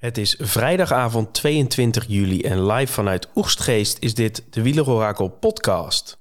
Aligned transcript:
Het 0.00 0.18
is 0.18 0.36
vrijdagavond 0.38 1.34
22 1.34 2.04
juli 2.08 2.40
en 2.40 2.66
live 2.66 2.92
vanuit 2.92 3.28
Oegstgeest 3.34 3.96
is 4.00 4.14
dit 4.14 4.44
de 4.50 4.62
Wielerorakel 4.62 5.28
podcast. 5.28 6.18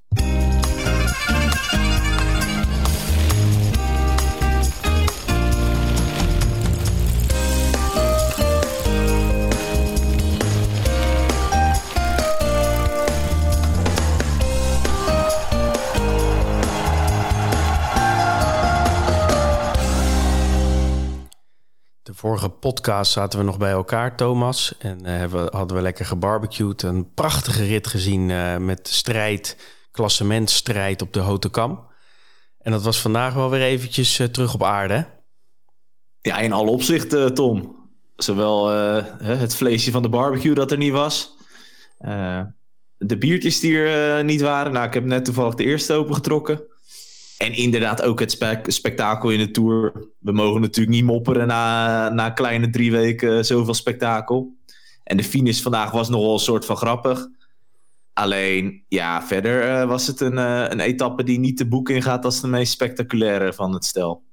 Vorige 22.19 22.49
podcast 22.49 23.11
zaten 23.11 23.39
we 23.39 23.45
nog 23.45 23.57
bij 23.57 23.71
elkaar, 23.71 24.15
Thomas. 24.15 24.77
En 24.77 25.05
eh, 25.05 25.31
hadden 25.49 25.77
we 25.77 25.83
lekker 25.83 26.05
gebarbecued. 26.05 26.81
Een 26.81 27.13
prachtige 27.13 27.65
rit 27.65 27.87
gezien 27.87 28.31
eh, 28.31 28.57
met 28.57 28.87
strijd, 28.87 29.57
klassementstrijd 29.91 31.01
op 31.01 31.13
de 31.13 31.19
Hote 31.19 31.49
Kam. 31.49 31.87
En 32.59 32.71
dat 32.71 32.83
was 32.83 33.01
vandaag 33.01 33.33
wel 33.33 33.49
weer 33.49 33.61
eventjes 33.61 34.19
eh, 34.19 34.27
terug 34.27 34.53
op 34.53 34.63
aarde. 34.63 35.07
Ja, 36.21 36.37
in 36.39 36.53
alle 36.53 36.69
opzichten, 36.69 37.33
Tom. 37.33 37.75
Zowel 38.15 38.67
het 39.23 39.55
vleesje 39.55 39.91
van 39.91 40.01
de 40.01 40.09
barbecue 40.09 40.53
dat 40.53 40.71
er 40.71 40.77
niet 40.77 40.91
was. 40.91 41.35
eh, 41.97 42.41
de 42.97 43.17
biertjes 43.17 43.59
die 43.59 43.77
er 43.77 44.23
niet 44.23 44.41
waren. 44.41 44.71
Nou, 44.71 44.87
ik 44.87 44.93
heb 44.93 45.03
net 45.03 45.25
toevallig 45.25 45.55
de 45.55 45.63
eerste 45.63 45.93
opengetrokken. 45.93 46.61
En 47.39 47.53
inderdaad 47.53 48.01
ook 48.01 48.19
het 48.19 48.31
spek- 48.31 48.71
spektakel 48.71 49.29
in 49.29 49.39
de 49.39 49.51
Tour. 49.51 50.09
We 50.19 50.31
mogen 50.31 50.61
natuurlijk 50.61 50.95
niet 50.95 51.05
mopperen 51.05 51.47
na, 51.47 52.09
na 52.09 52.29
kleine 52.29 52.69
drie 52.69 52.91
weken 52.91 53.45
zoveel 53.45 53.73
spektakel. 53.73 54.57
En 55.03 55.17
de 55.17 55.23
finish 55.23 55.61
vandaag 55.61 55.91
was 55.91 56.09
nogal 56.09 56.33
een 56.33 56.39
soort 56.39 56.65
van 56.65 56.77
grappig. 56.77 57.27
Alleen, 58.13 58.83
ja, 58.87 59.23
verder 59.23 59.61
eh, 59.61 59.87
was 59.87 60.07
het 60.07 60.19
een, 60.19 60.37
eh, 60.37 60.65
een 60.67 60.79
etappe 60.79 61.23
die 61.23 61.39
niet 61.39 61.57
de 61.57 61.67
boek 61.67 61.89
ingaat 61.89 62.25
als 62.25 62.41
de 62.41 62.47
meest 62.47 62.71
spectaculaire 62.71 63.53
van 63.53 63.73
het 63.73 63.85
stel. 63.85 64.23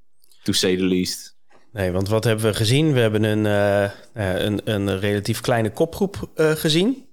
To 0.43 0.53
say 0.53 0.77
the 0.77 0.85
least. 0.85 1.37
Nee, 1.73 1.93
want 1.93 2.09
wat 2.09 2.25
hebben 2.25 2.45
we 2.45 2.55
gezien? 2.55 2.93
We 2.93 3.01
hebben 3.01 3.23
een, 3.25 3.47
eh, 3.47 4.45
een, 4.45 4.61
een 4.65 4.99
relatief 4.99 5.41
kleine 5.41 5.71
kopgroep 5.71 6.31
gezien. 6.35 7.07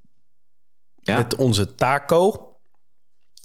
Ja. 0.96 1.18
Met 1.18 1.36
onze 1.36 1.76
Taco. 1.76 2.53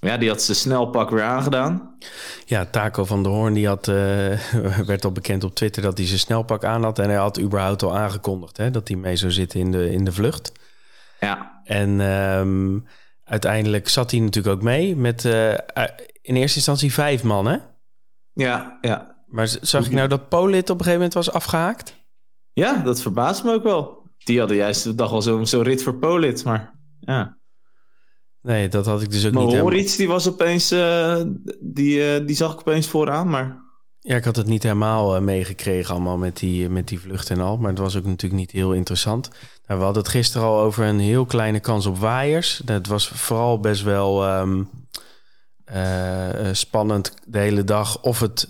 Ja, 0.01 0.17
die 0.17 0.29
had 0.29 0.43
ze 0.43 0.55
snel 0.55 0.87
pak 0.87 1.11
weer 1.11 1.23
aangedaan. 1.23 1.97
Ja, 2.45 2.65
Taco 2.65 3.05
van 3.05 3.23
der 3.23 3.33
Hoorn 3.33 3.55
die 3.55 3.67
had, 3.67 3.89
eh, 3.89 3.95
werd 4.87 5.05
al 5.05 5.13
bekend 5.13 5.45
op 5.45 5.55
Twitter 5.55 5.83
dat 5.83 5.99
hij 5.99 6.07
zijn 6.07 6.19
snelpak 6.19 6.65
aan 6.65 6.83
had. 6.83 6.99
En 6.99 7.09
hij 7.09 7.19
had 7.19 7.41
überhaupt 7.41 7.83
al 7.83 7.97
aangekondigd 7.97 8.57
hè, 8.57 8.71
dat 8.71 8.89
hij 8.89 8.97
mee 8.97 9.17
zou 9.17 9.33
zitten 9.33 9.61
in 9.61 9.71
de, 9.73 9.91
in 9.91 10.05
de 10.05 10.13
vlucht. 10.13 10.53
Ja, 11.21 11.61
En 11.65 12.01
ehm, 12.01 12.79
uiteindelijk 13.25 13.89
zat 13.89 14.11
hij 14.11 14.21
natuurlijk 14.21 14.57
ook 14.57 14.63
mee 14.63 14.97
met 14.97 15.25
eh, 15.25 15.53
in 16.23 16.37
eerste 16.37 16.57
instantie 16.57 16.93
vijf 16.93 17.23
man. 17.23 17.47
Hè? 17.47 17.57
ja, 18.33 18.79
ja. 18.81 19.17
Maar 19.27 19.49
zag 19.61 19.87
ik 19.87 19.93
nou 19.93 20.09
dat 20.09 20.29
Polit 20.29 20.71
op 20.71 20.79
een 20.79 20.85
gegeven 20.85 20.93
moment 20.93 21.15
was 21.15 21.33
afgehaakt? 21.33 21.97
Ja, 22.53 22.77
dat 22.77 23.03
verbaast 23.03 23.45
me 23.45 23.53
ook 23.53 23.63
wel. 23.63 24.03
Die 24.19 24.39
hadden 24.39 24.57
juist 24.57 24.85
de 24.85 24.95
dag 24.95 25.13
al 25.13 25.23
zo'n 25.23 25.47
zo 25.47 25.61
rit 25.61 25.83
voor 25.83 25.95
Polit, 25.95 26.45
maar 26.45 26.75
ja. 27.01 27.38
Nee, 28.43 28.69
dat 28.69 28.87
had 28.87 29.03
ik 29.03 29.11
dus 29.11 29.27
ook 29.27 29.33
niet 29.33 29.41
helemaal... 29.41 29.63
Mohoric, 29.63 29.97
die 29.97 30.09
was 30.09 30.29
opeens, 30.29 30.71
eh, 30.71 31.23
die, 31.61 32.15
eh, 32.15 32.27
die 32.27 32.37
zag 32.37 32.53
ik 32.53 32.59
opeens 32.59 32.87
vooraan, 32.87 33.29
maar 33.29 33.67
Ja, 34.01 34.17
ik 34.17 34.25
had 34.25 34.37
het 34.37 34.47
niet 34.47 34.63
helemaal 34.63 35.17
eh, 35.17 35.23
meegekregen 35.23 35.95
allemaal 35.95 36.17
met 36.17 36.37
die, 36.37 36.69
met 36.69 36.89
die 36.89 37.01
vlucht 37.01 37.31
en 37.31 37.41
al. 37.41 37.57
Maar 37.57 37.71
het 37.71 37.79
was 37.79 37.97
ook 37.97 38.05
natuurlijk 38.05 38.41
niet 38.41 38.51
heel 38.51 38.73
interessant. 38.73 39.29
Nou, 39.67 39.79
we 39.79 39.85
hadden 39.85 40.03
het 40.03 40.13
gisteren 40.13 40.47
al 40.47 40.61
over 40.61 40.85
een 40.85 40.99
heel 41.01 41.25
kleine 41.25 41.61
kans 41.61 41.87
op 41.87 41.99
waaiers. 41.99 42.61
Dat 42.65 42.87
was 42.87 43.09
vooral 43.09 43.61
best 43.61 43.83
wel 43.83 44.25
ehm, 44.25 44.63
eh, 45.65 46.49
eh, 46.49 46.55
spannend 46.55 47.15
de 47.27 47.39
hele 47.39 47.65
dag 47.65 48.03
of 48.03 48.21
het 48.21 48.49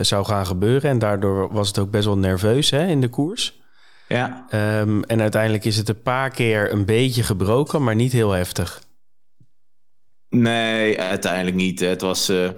zou 0.00 0.24
gaan 0.24 0.46
gebeuren. 0.46 0.90
En 0.90 0.98
daardoor 0.98 1.52
was 1.52 1.68
het 1.68 1.78
ook 1.78 1.90
best 1.90 2.04
wel 2.04 2.18
nerveus 2.18 2.70
hè, 2.70 2.86
in 2.86 3.00
de 3.00 3.08
koers. 3.08 3.60
ja. 4.08 4.46
Ehm, 4.48 5.02
en 5.02 5.20
uiteindelijk 5.20 5.64
is 5.64 5.76
het 5.76 5.88
een 5.88 6.02
paar 6.02 6.30
keer 6.30 6.72
een 6.72 6.84
beetje 6.84 7.22
gebroken, 7.22 7.82
maar 7.82 7.94
niet 7.94 8.12
heel 8.12 8.30
heftig. 8.30 8.80
Nee, 10.30 11.00
uiteindelijk 11.00 11.56
niet. 11.56 11.80
Het 11.80 12.00
was. 12.00 12.28
eh, 12.28 12.50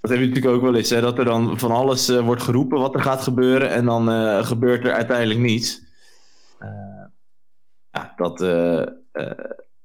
dat 0.00 0.10
heb 0.10 0.20
je 0.20 0.26
natuurlijk 0.26 0.54
ook 0.54 0.62
wel 0.62 0.74
eens, 0.74 0.90
hè, 0.90 1.00
dat 1.00 1.18
er 1.18 1.24
dan 1.24 1.58
van 1.58 1.70
alles 1.70 2.08
eh, 2.08 2.24
wordt 2.24 2.42
geroepen 2.42 2.78
wat 2.78 2.94
er 2.94 3.00
gaat 3.00 3.22
gebeuren 3.22 3.70
en 3.70 3.84
dan 3.84 4.10
eh, 4.10 4.46
gebeurt 4.46 4.84
er 4.84 4.92
uiteindelijk 4.92 5.40
niets. 5.40 5.84
Ja, 7.90 8.12
dat, 8.16 8.38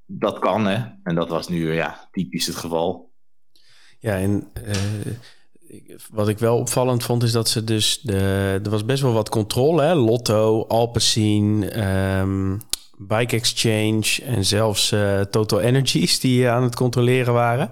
dat 0.06 0.40
kan, 0.40 0.66
hè. 0.66 0.86
En 1.04 1.16
dat 1.16 1.30
was 1.30 1.48
nu 1.48 1.74
ja, 1.74 2.08
typisch 2.12 2.46
het 2.46 2.56
geval. 2.56 3.12
Ja, 4.00 4.16
en 4.18 4.52
wat 6.12 6.28
ik 6.30 6.40
wel 6.40 6.58
opvallend 6.58 7.04
vond 7.04 7.24
is 7.24 7.32
dat 7.32 7.50
ze 7.50 7.64
dus... 7.64 8.00
De, 8.02 8.60
er 8.64 8.70
was 8.70 8.86
best 8.86 9.02
wel 9.02 9.14
wat 9.14 9.30
controle, 9.30 9.82
hè? 9.82 9.94
Lotto, 9.94 10.66
Alpecin, 10.68 11.70
ehm, 11.70 12.58
Bike 13.08 13.36
Exchange... 13.36 14.22
en 14.26 14.46
zelfs 14.46 14.92
eh, 14.92 15.22
Total 15.22 15.62
Energies 15.62 16.20
die 16.20 16.46
eh, 16.46 16.54
aan 16.54 16.64
het 16.64 16.76
controleren 16.76 17.34
waren. 17.34 17.72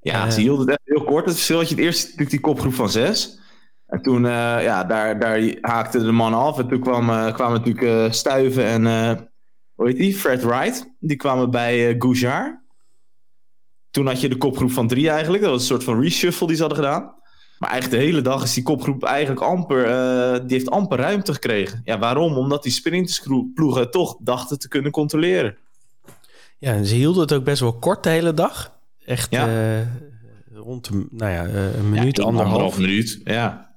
Ja, 0.00 0.24
Eh. 0.24 0.30
ze 0.30 0.40
hielden 0.40 0.66
het 0.66 0.78
echt 0.78 0.88
heel 0.96 1.04
kort. 1.04 1.24
Het 1.24 1.34
verschil 1.34 1.56
had 1.58 1.68
je 1.68 1.74
het 1.74 1.84
eerst 1.84 2.02
natuurlijk 2.02 2.30
die 2.30 2.40
kopgroep 2.40 2.74
van 2.74 2.90
zes. 2.90 3.38
En 3.86 4.02
toen, 4.02 4.22
ja, 4.22 4.84
daar, 4.84 5.18
daar 5.18 5.54
haakte 5.60 5.98
de 5.98 6.12
man 6.12 6.34
af. 6.34 6.58
En 6.58 6.68
toen 6.68 6.80
kwam, 6.80 7.32
kwamen 7.32 7.60
natuurlijk 7.62 8.14
Stuiven 8.14 8.64
en, 8.64 8.84
hoe 9.74 9.86
heet 9.86 9.96
die? 9.96 10.14
Fred 10.14 10.42
Wright. 10.42 10.94
Die 11.00 11.16
kwamen 11.16 11.50
bij 11.50 11.88
eh 11.88 11.94
Goujar. 11.98 12.62
Toen 13.90 14.06
had 14.06 14.20
je 14.20 14.28
de 14.28 14.36
kopgroep 14.36 14.70
van 14.70 14.88
drie 14.88 15.10
eigenlijk. 15.10 15.42
Dat 15.42 15.52
was 15.52 15.60
een 15.60 15.66
soort 15.66 15.84
van 15.84 16.00
reshuffle 16.00 16.46
die 16.46 16.56
ze 16.56 16.62
hadden 16.62 16.84
gedaan. 16.84 17.14
Maar 17.64 17.72
eigenlijk 17.72 18.02
de 18.02 18.08
hele 18.08 18.22
dag 18.22 18.42
is 18.42 18.54
die 18.54 18.62
kopgroep 18.62 19.04
eigenlijk 19.04 19.40
amper, 19.40 19.84
eh, 19.86 20.32
die 20.40 20.56
heeft 20.56 20.70
amper 20.70 20.98
ruimte 20.98 21.32
gekregen. 21.32 21.80
Ja, 21.84 21.98
waarom? 21.98 22.36
Omdat 22.36 22.62
die 22.62 22.72
sprintersploegen 22.72 23.90
toch 23.90 24.16
dachten 24.20 24.58
te 24.58 24.68
kunnen 24.68 24.90
controleren. 24.90 25.56
Ja, 26.58 26.72
en 26.72 26.86
ze 26.86 26.94
hielden 26.94 27.22
het 27.22 27.32
ook 27.32 27.44
best 27.44 27.60
wel 27.60 27.72
kort 27.72 28.02
de 28.02 28.08
hele 28.10 28.34
dag. 28.34 28.76
Echt 29.04 29.30
Ja. 29.30 29.48
eh, 29.48 29.86
rond 30.52 30.88
een, 30.88 31.08
nou 31.10 31.32
ja, 31.32 31.46
eh, 31.46 31.76
een 31.76 31.90
minuut, 31.90 32.16
Ja, 32.16 32.22
anderhalf. 32.24 32.78
minuut, 32.78 33.20
ja. 33.24 33.74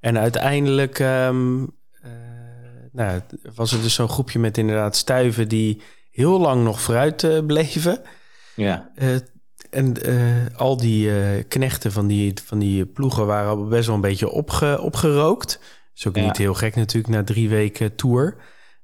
En 0.00 0.18
uiteindelijk 0.18 0.98
ehm, 0.98 1.62
eh, 2.02 2.10
nou, 2.92 3.20
was 3.54 3.72
er 3.72 3.82
dus 3.82 3.94
zo'n 3.94 4.08
groepje 4.08 4.38
met 4.38 4.58
inderdaad 4.58 4.96
stuiven... 4.96 5.48
die 5.48 5.82
heel 6.10 6.40
lang 6.40 6.64
nog 6.64 6.80
vooruit 6.80 7.46
bleven... 7.46 8.00
Ja. 8.56 8.90
En 9.72 10.02
eh, 10.02 10.58
al 10.58 10.76
die 10.76 11.10
eh, 11.10 11.44
knechten 11.48 11.92
van 11.92 12.06
die, 12.06 12.32
van 12.44 12.58
die 12.58 12.86
ploegen 12.86 13.26
waren 13.26 13.50
al 13.50 13.66
best 13.66 13.86
wel 13.86 13.94
een 13.94 14.00
beetje 14.00 14.30
opge, 14.30 14.80
opgerookt. 14.80 15.60
Is 15.94 16.06
ook 16.08 16.16
Ja. 16.16 16.22
niet 16.24 16.36
heel 16.36 16.54
gek 16.54 16.76
natuurlijk 16.76 17.14
na 17.14 17.24
drie 17.24 17.48
weken 17.48 17.94
tour. 17.96 18.36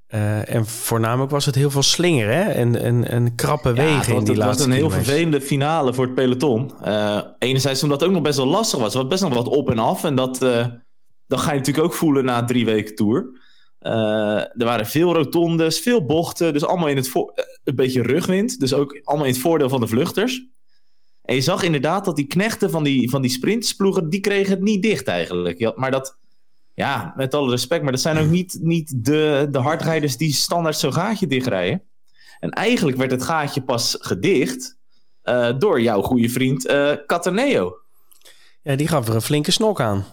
Eh, 0.06 0.54
en 0.54 0.66
voornamelijk 0.66 1.30
was 1.30 1.46
het 1.46 1.54
heel 1.54 1.70
veel 1.70 1.82
slingeren 1.82 2.36
hè? 2.36 2.42
En, 2.50 2.76
en, 2.82 3.08
en 3.08 3.34
krappe 3.34 3.72
wegen 3.72 4.14
in 4.14 4.18
die 4.24 4.28
het 4.28 4.36
was 4.36 4.46
laatste 4.46 4.64
een 4.64 4.70
heel 4.70 4.78
kilometers. 4.80 5.08
vervelende 5.08 5.40
finale 5.40 5.94
voor 5.94 6.04
het 6.04 6.14
peloton. 6.14 6.72
Enerzijds 7.38 7.82
omdat 7.82 8.00
het 8.00 8.08
ook 8.08 8.14
nog 8.14 8.24
best 8.24 8.36
wel 8.36 8.46
lastig 8.46 8.80
was. 8.80 8.94
Er 8.94 9.00
was 9.00 9.08
best 9.08 9.22
nog 9.22 9.34
wat 9.34 9.48
op 9.48 9.70
en 9.70 9.78
af. 9.78 10.04
En 10.04 10.14
dat, 10.14 10.38
dat 11.26 11.40
ga 11.40 11.52
je 11.52 11.58
natuurlijk 11.58 11.86
ook 11.86 11.94
voelen 11.94 12.24
na 12.24 12.44
drie 12.44 12.64
weken 12.64 12.94
tour. 12.94 13.26
Er 13.78 14.64
waren 14.64 14.86
veel 14.86 15.14
rotondes, 15.14 15.80
veel 15.80 16.04
bochten. 16.04 16.52
Dus 16.52 16.64
allemaal 16.64 16.88
in 16.88 16.96
het 16.96 17.12
een 17.64 17.74
beetje 17.74 18.02
rugwind. 18.02 18.60
Dus 18.60 18.74
ook 18.74 19.00
allemaal 19.04 19.26
in 19.26 19.32
het 19.32 19.40
voordeel 19.40 19.68
van 19.68 19.80
de 19.80 19.86
vluchters. 19.86 20.46
En 21.28 21.34
je 21.34 21.40
zag 21.40 21.62
inderdaad 21.62 22.04
dat 22.04 22.16
die 22.16 22.26
knechten 22.26 22.70
van 22.70 22.84
die, 22.84 23.10
van 23.10 23.22
die 23.22 23.30
sprintersploegen... 23.30 24.08
die 24.08 24.20
kregen 24.20 24.50
het 24.50 24.62
niet 24.62 24.82
dicht 24.82 25.06
eigenlijk. 25.06 25.58
Ja, 25.58 25.72
maar 25.76 25.90
dat... 25.90 26.18
Ja, 26.74 27.12
met 27.16 27.34
alle 27.34 27.50
respect, 27.50 27.82
maar 27.82 27.92
dat 27.92 28.00
zijn 28.00 28.18
ook 28.18 28.30
niet, 28.30 28.58
niet 28.60 29.04
de, 29.04 29.48
de 29.50 29.58
hardrijders 29.58 30.16
die 30.16 30.32
standaard 30.32 30.76
zo'n 30.76 30.92
gaatje 30.92 31.26
dichtrijden. 31.26 31.82
En 32.40 32.50
eigenlijk 32.50 32.96
werd 32.96 33.10
het 33.10 33.22
gaatje 33.22 33.62
pas 33.62 33.96
gedicht 34.00 34.76
eh, 35.22 35.58
door 35.58 35.80
jouw 35.80 36.02
goede 36.02 36.28
vriend 36.28 36.66
eh 36.66 36.92
Cataneo. 37.06 37.76
Ja, 38.62 38.76
die 38.76 38.88
gaf 38.88 39.08
er 39.08 39.14
een 39.14 39.22
flinke 39.22 39.50
snok 39.50 39.80
aan. 39.80 40.04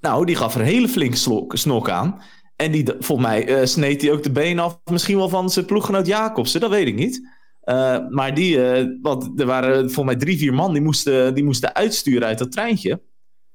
Nou, 0.00 0.26
die 0.26 0.36
gaf 0.36 0.54
er 0.54 0.60
een 0.60 0.66
hele 0.66 0.88
flinke 0.88 1.16
slok- 1.16 1.56
snok 1.56 1.88
aan. 1.88 2.22
En 2.56 2.72
die, 2.72 2.84
volgens 2.98 3.28
mij 3.28 3.46
eh, 3.46 3.66
sneed 3.66 4.02
hij 4.02 4.12
ook 4.12 4.22
de 4.22 4.32
benen 4.32 4.64
af, 4.64 4.80
misschien 4.84 5.16
wel 5.16 5.28
van 5.28 5.50
zijn 5.50 5.64
ploeggenoot 5.66 6.06
Jacobsen, 6.06 6.60
dat 6.60 6.70
weet 6.70 6.86
ik 6.86 6.94
niet. 6.94 7.40
Eh, 7.62 7.98
maar 8.08 8.34
die, 8.34 8.64
eh, 8.64 8.86
want 9.02 9.40
er 9.40 9.46
waren 9.46 9.74
volgens 9.78 10.04
mij 10.04 10.16
drie, 10.16 10.38
vier 10.38 10.54
man 10.54 10.72
die 10.72 10.82
moesten, 10.82 11.34
die 11.34 11.44
moesten 11.44 11.74
uitsturen 11.74 12.28
uit 12.28 12.38
dat 12.38 12.52
treintje. 12.52 13.02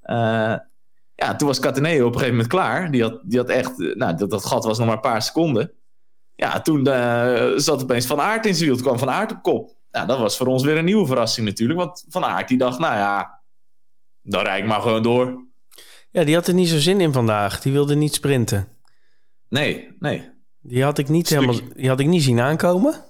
Eh, 0.01 0.55
ja, 1.15 1.35
toen 1.35 1.47
was 1.47 1.59
Cataneo 1.59 1.99
op 1.99 2.13
een 2.13 2.19
gegeven 2.19 2.31
moment 2.31 2.47
klaar. 2.47 2.91
Die 2.91 3.01
had, 3.01 3.21
die 3.23 3.39
had 3.39 3.49
echt, 3.49 3.77
nou, 3.77 4.17
dat, 4.17 4.29
dat 4.29 4.45
gat 4.45 4.63
was 4.63 4.77
nog 4.77 4.87
maar 4.87 4.95
een 4.95 5.01
paar 5.01 5.21
seconden. 5.21 5.71
Ja, 6.35 6.61
toen 6.61 6.85
zat 7.59 7.83
opeens 7.83 8.05
Van 8.05 8.21
Aert 8.21 8.45
in 8.45 8.55
zijn 8.55 8.65
wiel. 8.65 8.75
Toen 8.75 8.85
kwam 8.85 8.99
Van 8.99 9.09
Aert 9.09 9.31
op 9.31 9.41
kop. 9.41 9.75
Nou, 9.91 10.07
dat 10.07 10.19
was 10.19 10.37
voor 10.37 10.47
ons 10.47 10.63
weer 10.63 10.77
een 10.77 10.85
nieuwe 10.85 11.05
verrassing 11.05 11.47
natuurlijk. 11.47 11.79
Want 11.79 12.05
Van 12.09 12.25
Aert 12.25 12.47
die 12.47 12.57
dacht, 12.57 12.79
nou 12.79 12.95
ja, 12.95 13.41
dan 14.21 14.43
rijd 14.43 14.61
ik 14.61 14.69
maar 14.69 14.81
gewoon 14.81 15.03
door. 15.03 15.45
Ja, 16.09 16.23
die 16.23 16.35
had 16.35 16.47
er 16.47 16.53
niet 16.53 16.69
zo 16.69 16.77
zin 16.77 17.01
in 17.01 17.13
vandaag. 17.13 17.61
Die 17.61 17.71
wilde 17.71 17.95
niet 17.95 18.13
sprinten. 18.13 18.67
Nee, 19.49 19.95
nee. 19.99 20.29
Die 20.61 20.83
had 20.83 20.97
ik 20.97 21.09
niet, 21.09 21.29
helemaal, 21.29 21.55
die 21.75 21.89
had 21.89 21.99
ik 21.99 22.07
niet 22.07 22.23
zien 22.23 22.39
aankomen. 22.39 23.05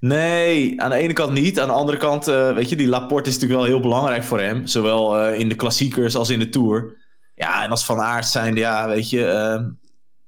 Nee, 0.00 0.82
aan 0.82 0.90
de 0.90 0.96
ene 0.96 1.12
kant 1.12 1.32
niet. 1.32 1.60
Aan 1.60 1.68
de 1.68 1.74
andere 1.74 1.98
kant, 1.98 2.28
uh, 2.28 2.54
weet 2.54 2.68
je, 2.68 2.76
die 2.76 2.88
Laporte 2.88 3.28
is 3.28 3.34
natuurlijk 3.34 3.60
wel 3.60 3.70
heel 3.70 3.80
belangrijk 3.80 4.24
voor 4.24 4.40
hem. 4.40 4.66
Zowel 4.66 5.28
uh, 5.28 5.38
in 5.38 5.48
de 5.48 5.54
klassiekers 5.54 6.16
als 6.16 6.30
in 6.30 6.38
de 6.38 6.48
Tour. 6.48 6.96
Ja, 7.34 7.64
en 7.64 7.70
als 7.70 7.84
Van 7.84 8.00
Aert 8.00 8.26
zijn, 8.26 8.54
ja, 8.54 8.88
weet 8.88 9.10
je... 9.10 9.20
Uh, 9.20 9.68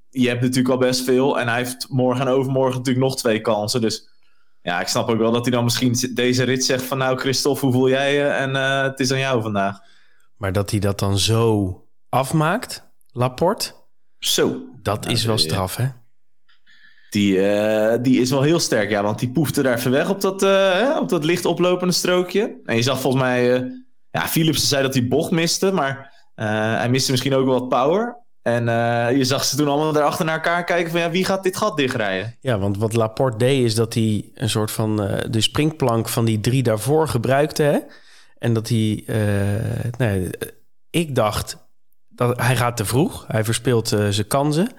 je 0.09 0.27
hebt 0.27 0.41
natuurlijk 0.41 0.69
al 0.69 0.77
best 0.77 1.03
veel. 1.03 1.39
En 1.39 1.47
hij 1.47 1.57
heeft 1.57 1.85
morgen 1.89 2.27
en 2.27 2.33
overmorgen 2.33 2.77
natuurlijk 2.77 3.05
nog 3.05 3.15
twee 3.15 3.41
kansen. 3.41 3.81
Dus 3.81 4.09
ja, 4.61 4.81
ik 4.81 4.87
snap 4.87 5.09
ook 5.09 5.17
wel 5.17 5.31
dat 5.31 5.45
hij 5.45 5.51
dan 5.51 5.63
misschien 5.63 6.11
deze 6.13 6.43
rit 6.43 6.65
zegt 6.65 6.83
van... 6.83 6.97
Nou, 6.97 7.17
Christophe, 7.17 7.65
hoe 7.65 7.73
voel 7.73 7.89
jij 7.89 8.13
je? 8.13 8.23
En 8.23 8.55
het 8.83 8.99
is 8.99 9.11
aan 9.11 9.19
jou 9.19 9.41
vandaag. 9.41 9.79
Maar 10.37 10.51
dat 10.51 10.71
hij 10.71 10.79
dat 10.79 10.99
dan 10.99 11.17
zo 11.19 11.77
afmaakt, 12.09 12.91
Laporte... 13.11 13.73
Zo. 14.19 14.61
Dat 14.81 15.09
is 15.09 15.25
wel 15.25 15.37
straf, 15.37 15.75
hè? 15.75 15.87
Die, 17.13 17.37
uh, 17.37 17.93
die 18.01 18.21
is 18.21 18.29
wel 18.29 18.41
heel 18.41 18.59
sterk, 18.59 18.89
ja. 18.89 19.03
Want 19.03 19.19
die 19.19 19.29
poefde 19.29 19.61
daar 19.61 19.77
even 19.77 19.91
weg 19.91 20.09
op 20.09 20.21
dat, 20.21 20.43
uh, 20.43 20.97
op 20.99 21.09
dat 21.09 21.23
licht 21.23 21.45
oplopende 21.45 21.93
strookje. 21.93 22.55
En 22.65 22.75
je 22.75 22.81
zag 22.81 23.01
volgens 23.01 23.23
mij... 23.23 23.61
Uh, 23.61 23.71
ja, 24.11 24.27
Philips 24.27 24.67
zei 24.67 24.83
dat 24.83 24.93
hij 24.93 25.07
bocht 25.07 25.31
miste, 25.31 25.71
maar 25.71 26.13
hij 26.35 26.89
miste 26.89 27.11
misschien 27.11 27.33
ook 27.33 27.45
wel 27.45 27.59
wat 27.59 27.69
power. 27.69 28.17
En 28.41 28.65
je 29.17 29.23
zag 29.23 29.43
ze 29.45 29.55
toen 29.55 29.67
allemaal 29.67 29.91
daarachter 29.91 30.25
naar 30.25 30.35
elkaar 30.35 30.63
kijken 30.63 30.91
van... 30.91 30.99
Ja, 30.99 31.09
wie 31.09 31.25
gaat 31.25 31.43
dit 31.43 31.57
gat 31.57 31.77
dichtrijden? 31.77 32.37
Ja, 32.39 32.59
want 32.59 32.77
wat 32.77 32.93
Laporte 32.93 33.37
deed 33.37 33.63
is 33.63 33.75
dat 33.75 33.93
hij 33.93 34.29
een 34.33 34.49
soort 34.49 34.71
van... 34.71 34.95
de 35.29 35.41
springplank 35.41 36.09
van 36.09 36.25
die 36.25 36.39
drie 36.39 36.63
daarvoor 36.63 37.07
gebruikte, 37.07 37.63
hè? 37.63 37.79
En 38.37 38.53
dat 38.53 38.69
hij... 38.69 39.03
nee, 39.97 40.29
ik 40.89 41.15
dacht... 41.15 41.57
Dat 42.09 42.41
hij 42.41 42.55
gaat 42.55 42.77
te 42.77 42.85
vroeg. 42.85 43.25
Hij 43.27 43.43
verspeelt 43.43 43.87
zijn 43.87 44.27
kansen. 44.27 44.69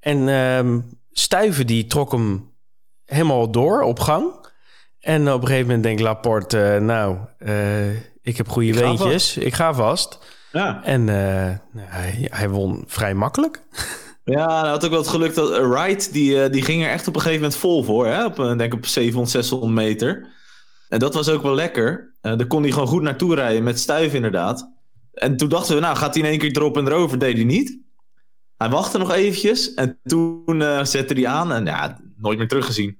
En... 0.00 0.28
Ehm, 0.28 0.78
Stuiven 1.16 1.66
die 1.66 1.86
trok 1.86 2.12
hem 2.12 2.50
helemaal 3.04 3.50
door 3.50 3.82
op 3.82 4.00
gang. 4.00 4.32
En 5.00 5.32
op 5.32 5.40
een 5.40 5.46
gegeven 5.46 5.66
moment 5.66 5.82
denkt 5.82 6.00
Laporte, 6.00 6.74
uh, 6.74 6.86
nou, 6.86 7.16
uh, 7.38 7.90
ik 8.22 8.36
heb 8.36 8.48
goede 8.48 8.72
weentjes, 8.72 9.36
ik 9.36 9.54
ga 9.54 9.74
vast. 9.74 10.18
Ja. 10.52 10.84
En 10.84 11.00
uh, 11.00 11.14
hij, 11.76 12.28
hij, 12.30 12.48
won 12.48 12.84
vrij 12.86 13.14
makkelijk. 13.14 13.62
Ja, 14.26 14.60
hij 14.60 14.70
had 14.70 14.84
ook 14.84 14.90
wel 14.90 15.00
het 15.00 15.08
geluk 15.08 15.34
dat 15.34 15.58
Wright, 15.58 16.12
die, 16.12 16.50
die 16.50 16.62
ging 16.62 16.82
er 16.82 16.90
echt 16.90 17.08
op 17.08 17.14
een 17.14 17.20
gegeven 17.20 17.42
moment 17.42 17.60
vol 17.60 17.84
voor. 17.84 18.06
Hè? 18.06 18.24
Op, 18.24 18.36
denk 18.36 18.60
ik 18.60 18.74
op 18.74 18.86
700, 18.86 19.30
600 19.32 19.72
meter. 19.72 20.26
En 20.88 20.98
dat 20.98 21.14
was 21.14 21.28
ook 21.28 21.42
wel 21.42 21.54
lekker. 21.54 22.14
daar 22.20 22.46
kon 22.46 22.62
hij 22.62 22.70
gewoon 22.72 22.88
goed 22.88 23.02
naartoe 23.02 23.34
rijden 23.34 23.62
met 23.62 23.80
Stuiven 23.80 24.16
inderdaad. 24.16 24.70
En 25.12 25.36
toen 25.36 25.48
dachten 25.48 25.74
we, 25.74 25.80
nou 25.80 25.96
gaat 25.96 26.14
hij 26.14 26.22
in 26.22 26.28
één 26.28 26.38
keer 26.38 26.56
erop 26.56 26.76
en 26.76 26.86
erover. 26.86 27.18
Deed 27.18 27.34
hij 27.36 27.44
niet. 27.44 27.78
Hij 28.56 28.68
wachtte 28.68 28.98
nog 28.98 29.12
eventjes 29.12 29.74
en 29.74 29.98
toen 30.04 30.60
uh, 30.60 30.84
zette 30.84 31.14
hij 31.14 31.26
aan 31.26 31.52
en 31.52 31.64
ja, 31.64 32.00
nooit 32.16 32.38
meer 32.38 32.48
teruggezien. 32.48 32.98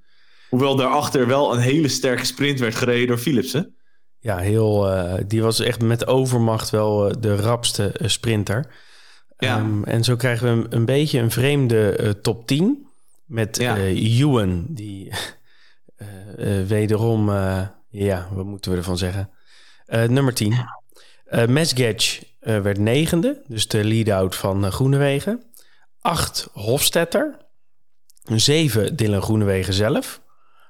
Hoewel 0.48 0.76
daarachter 0.76 1.26
wel 1.26 1.54
een 1.54 1.60
hele 1.60 1.88
sterke 1.88 2.24
sprint 2.24 2.58
werd 2.58 2.74
gereden 2.74 3.06
door 3.06 3.18
Philipsen. 3.18 3.76
Ja, 4.18 4.38
heel, 4.38 4.92
uh, 4.92 5.14
die 5.26 5.42
was 5.42 5.60
echt 5.60 5.82
met 5.82 6.06
overmacht 6.06 6.70
wel 6.70 7.08
uh, 7.08 7.14
de 7.20 7.36
rapste 7.36 7.94
sprinter. 8.04 8.74
Ja. 9.38 9.58
Um, 9.58 9.84
en 9.84 10.04
zo 10.04 10.16
krijgen 10.16 10.46
we 10.46 10.64
een, 10.64 10.76
een 10.76 10.84
beetje 10.84 11.18
een 11.18 11.30
vreemde 11.30 12.18
top 12.22 12.46
10 12.46 12.86
met 13.24 13.56
ja. 13.56 13.76
Ewan, 13.76 14.66
die 14.68 15.12
wederom, 16.66 17.30
ja, 17.88 18.28
wat 18.32 18.44
moeten 18.44 18.70
we 18.70 18.76
ervan 18.76 18.98
zeggen? 18.98 19.30
nummer 19.86 20.34
10. 20.34 20.52
Uh, 21.30 21.46
Mesgage 21.46 22.22
uh, 22.44 22.60
werd 22.60 22.78
negende, 22.78 23.42
dus 23.46 23.68
de 23.68 23.84
lead-out 23.84 24.36
van 24.36 24.64
uh, 24.64 24.70
Groenewegen. 24.70 25.42
Acht 26.00 26.48
Hofstetter. 26.52 27.36
Zeven 28.24 28.96
Dylan 28.96 29.22
Groenewegen 29.22 29.74
zelf. 29.74 30.22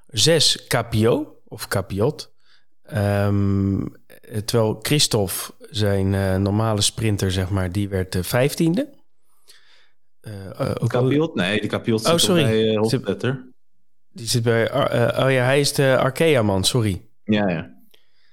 Zes 0.06 0.67
Capio, 0.67 1.41
of 1.44 1.69
Capiot. 1.69 2.32
Um, 2.97 3.93
terwijl 4.44 4.79
Christophe, 4.82 5.53
zijn 5.71 6.43
normale 6.43 6.81
sprinter, 6.81 7.32
zeg 7.32 7.50
maar, 7.50 7.73
die 7.73 7.88
werd 7.88 8.12
de 8.12 8.25
vijftiende. 8.25 8.94
Capiot? 10.87 11.35
Nee, 11.35 11.61
die 11.61 11.70
Capiot 11.70 12.06
oh, 12.06 12.17
sorry. 12.17 12.44
bij 12.44 12.77
Hofstetter. 12.77 13.53
Die 14.12 14.27
zit 14.27 14.43
bij... 14.43 14.73
oh 15.25 15.31
ja, 15.31 15.44
hij 15.44 15.61
is 15.61 15.73
de 15.73 15.97
Arkea-man, 15.99 16.65
sorry. 16.65 17.09
Ja, 17.25 17.49
ja. 17.49 17.74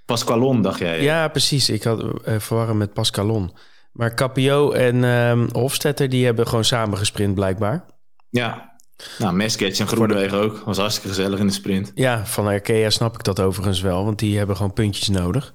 Pascalon, 0.06 0.62
dacht 0.62 0.80
jij? 0.80 1.01
Ja, 1.01 1.27
precies. 1.27 1.69
Ik 1.69 1.83
had 1.83 2.03
uh, 2.03 2.39
verwarren 2.39 2.77
met 2.77 2.94
Pascalon. 2.94 3.51
Maar 3.92 4.13
Capio 4.13 4.71
en 4.71 5.03
um, 5.03 5.50
Hofstetter, 5.51 6.09
die 6.09 6.25
hebben 6.25 6.48
gewoon 6.48 6.65
samen 6.65 6.98
gesprint 6.98 7.36
blijkbaar. 7.36 7.86
Ja. 8.30 8.75
Nou, 9.18 9.33
Mesketch 9.33 9.80
en 9.80 9.88
Groenewegen 9.88 10.38
ook. 10.38 10.62
Was 10.65 10.77
hartstikke 10.77 11.09
gezellig 11.09 11.39
in 11.39 11.48
de 11.48 11.53
sprint. 11.53 11.92
Ja, 11.95 12.25
van 12.25 12.48
Arkea 12.48 12.89
snap 12.89 13.15
ik 13.15 13.24
dat 13.24 13.39
overigens 13.39 13.81
wel. 13.81 14.06
Want 14.06 14.19
die 14.19 14.38
hebben 14.38 14.56
gewoon 14.56 14.74
puntjes 14.74 15.07
nodig. 15.07 15.53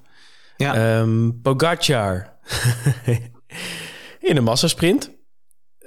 Ja. 0.57 0.99
Um, 0.99 1.39
Pogacar. 1.41 2.33
in 4.19 4.37
een 4.37 4.43
massasprint. 4.43 5.11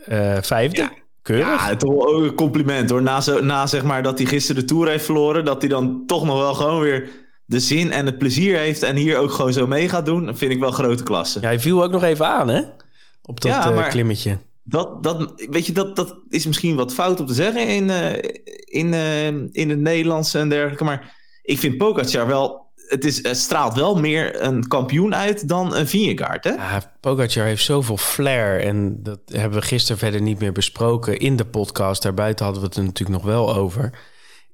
Uh, 0.08 0.36
vijfde. 0.40 0.80
Ja. 0.80 0.92
Keurig. 1.22 1.68
Ja, 1.68 1.76
toch 1.76 2.06
ook 2.06 2.22
een 2.22 2.34
compliment 2.34 2.90
hoor. 2.90 3.02
Na, 3.02 3.20
zo, 3.20 3.40
na 3.40 3.66
zeg 3.66 3.82
maar 3.82 4.02
dat 4.02 4.18
hij 4.18 4.26
gisteren 4.26 4.60
de 4.60 4.68
Tour 4.68 4.88
heeft 4.88 5.04
verloren... 5.04 5.44
dat 5.44 5.60
hij 5.60 5.70
dan 5.70 6.02
toch 6.06 6.24
nog 6.24 6.38
wel 6.38 6.54
gewoon 6.54 6.80
weer 6.80 7.08
de 7.50 7.60
zin 7.60 7.92
en 7.92 8.06
het 8.06 8.18
plezier 8.18 8.58
heeft 8.58 8.82
en 8.82 8.96
hier 8.96 9.18
ook 9.18 9.30
gewoon 9.30 9.52
zo 9.52 9.66
mee 9.66 9.88
gaat 9.88 10.06
doen, 10.06 10.36
vind 10.36 10.52
ik 10.52 10.58
wel 10.58 10.70
grote 10.70 11.02
klasse. 11.02 11.40
Ja, 11.40 11.46
hij 11.46 11.60
viel 11.60 11.82
ook 11.82 11.90
nog 11.90 12.02
even 12.02 12.26
aan, 12.26 12.48
hè? 12.48 12.62
Op 13.22 13.40
dat 13.40 13.52
ja, 13.52 13.72
uh, 13.72 13.88
klimmetje. 13.88 14.38
Dat, 14.62 15.02
dat, 15.02 15.32
weet 15.50 15.66
je, 15.66 15.72
dat, 15.72 15.96
dat 15.96 16.16
is 16.28 16.46
misschien 16.46 16.76
wat 16.76 16.94
fout 16.94 17.20
om 17.20 17.26
te 17.26 17.34
zeggen 17.34 17.68
in, 17.68 17.88
uh, 17.88 18.12
in, 18.64 18.92
uh, 18.92 19.26
in 19.52 19.70
het 19.70 19.78
Nederlands 19.78 20.34
en 20.34 20.48
dergelijke. 20.48 20.84
Maar 20.84 21.16
ik 21.42 21.58
vind 21.58 21.76
Pogacar 21.76 22.26
wel... 22.26 22.68
Het, 22.74 23.04
is, 23.04 23.22
het 23.22 23.36
straalt 23.36 23.74
wel 23.74 23.98
meer 23.98 24.42
een 24.42 24.68
kampioen 24.68 25.14
uit 25.14 25.48
dan 25.48 25.74
een 25.74 25.86
Vingegaard, 25.86 26.44
hè? 26.44 26.50
Ja, 26.50 26.92
Pogacar 27.00 27.44
heeft 27.44 27.64
zoveel 27.64 27.96
flair. 27.96 28.60
En 28.60 29.02
dat 29.02 29.20
hebben 29.24 29.60
we 29.60 29.66
gisteren 29.66 29.98
verder 29.98 30.22
niet 30.22 30.38
meer 30.38 30.52
besproken 30.52 31.18
in 31.18 31.36
de 31.36 31.46
podcast. 31.46 32.02
Daarbuiten 32.02 32.44
hadden 32.44 32.62
we 32.62 32.68
het 32.68 32.78
er 32.78 32.84
natuurlijk 32.84 33.22
nog 33.22 33.32
wel 33.32 33.54
over. 33.54 33.98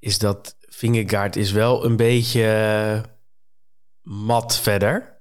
Is 0.01 0.19
dat 0.19 0.57
Vingegaard 0.77 1.37
is 1.37 1.53
wel 1.53 1.85
een 1.85 1.97
beetje 1.97 3.03
mat 4.03 4.61
verder. 4.61 5.21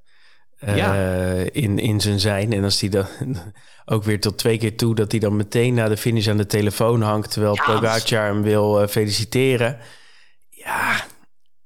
Ja. 0.60 0.96
Uh, 0.96 1.46
in, 1.52 1.80
in 1.80 2.02
zijn 2.02 2.20
zijn. 2.20 2.54
En 2.54 2.64
als 2.64 2.82
hij 2.82 2.90
dan 2.90 3.06
ook 3.86 4.04
weer 4.04 4.20
tot 4.20 4.38
twee 4.38 4.58
keer 4.58 4.78
toe... 4.78 4.96
dat 4.96 5.12
hij 5.12 5.20
dan 5.20 5.36
meteen 5.36 5.74
na 5.74 5.88
de 5.88 5.98
finish 5.98 6.28
aan 6.28 6.38
de 6.38 6.46
telefoon 6.46 7.02
hangt... 7.02 7.32
terwijl 7.32 7.56
ja, 7.56 7.64
Pogacar 7.64 8.26
hem 8.26 8.42
wil 8.42 8.82
uh, 8.82 8.88
feliciteren. 8.88 9.78
Ja, 10.50 11.06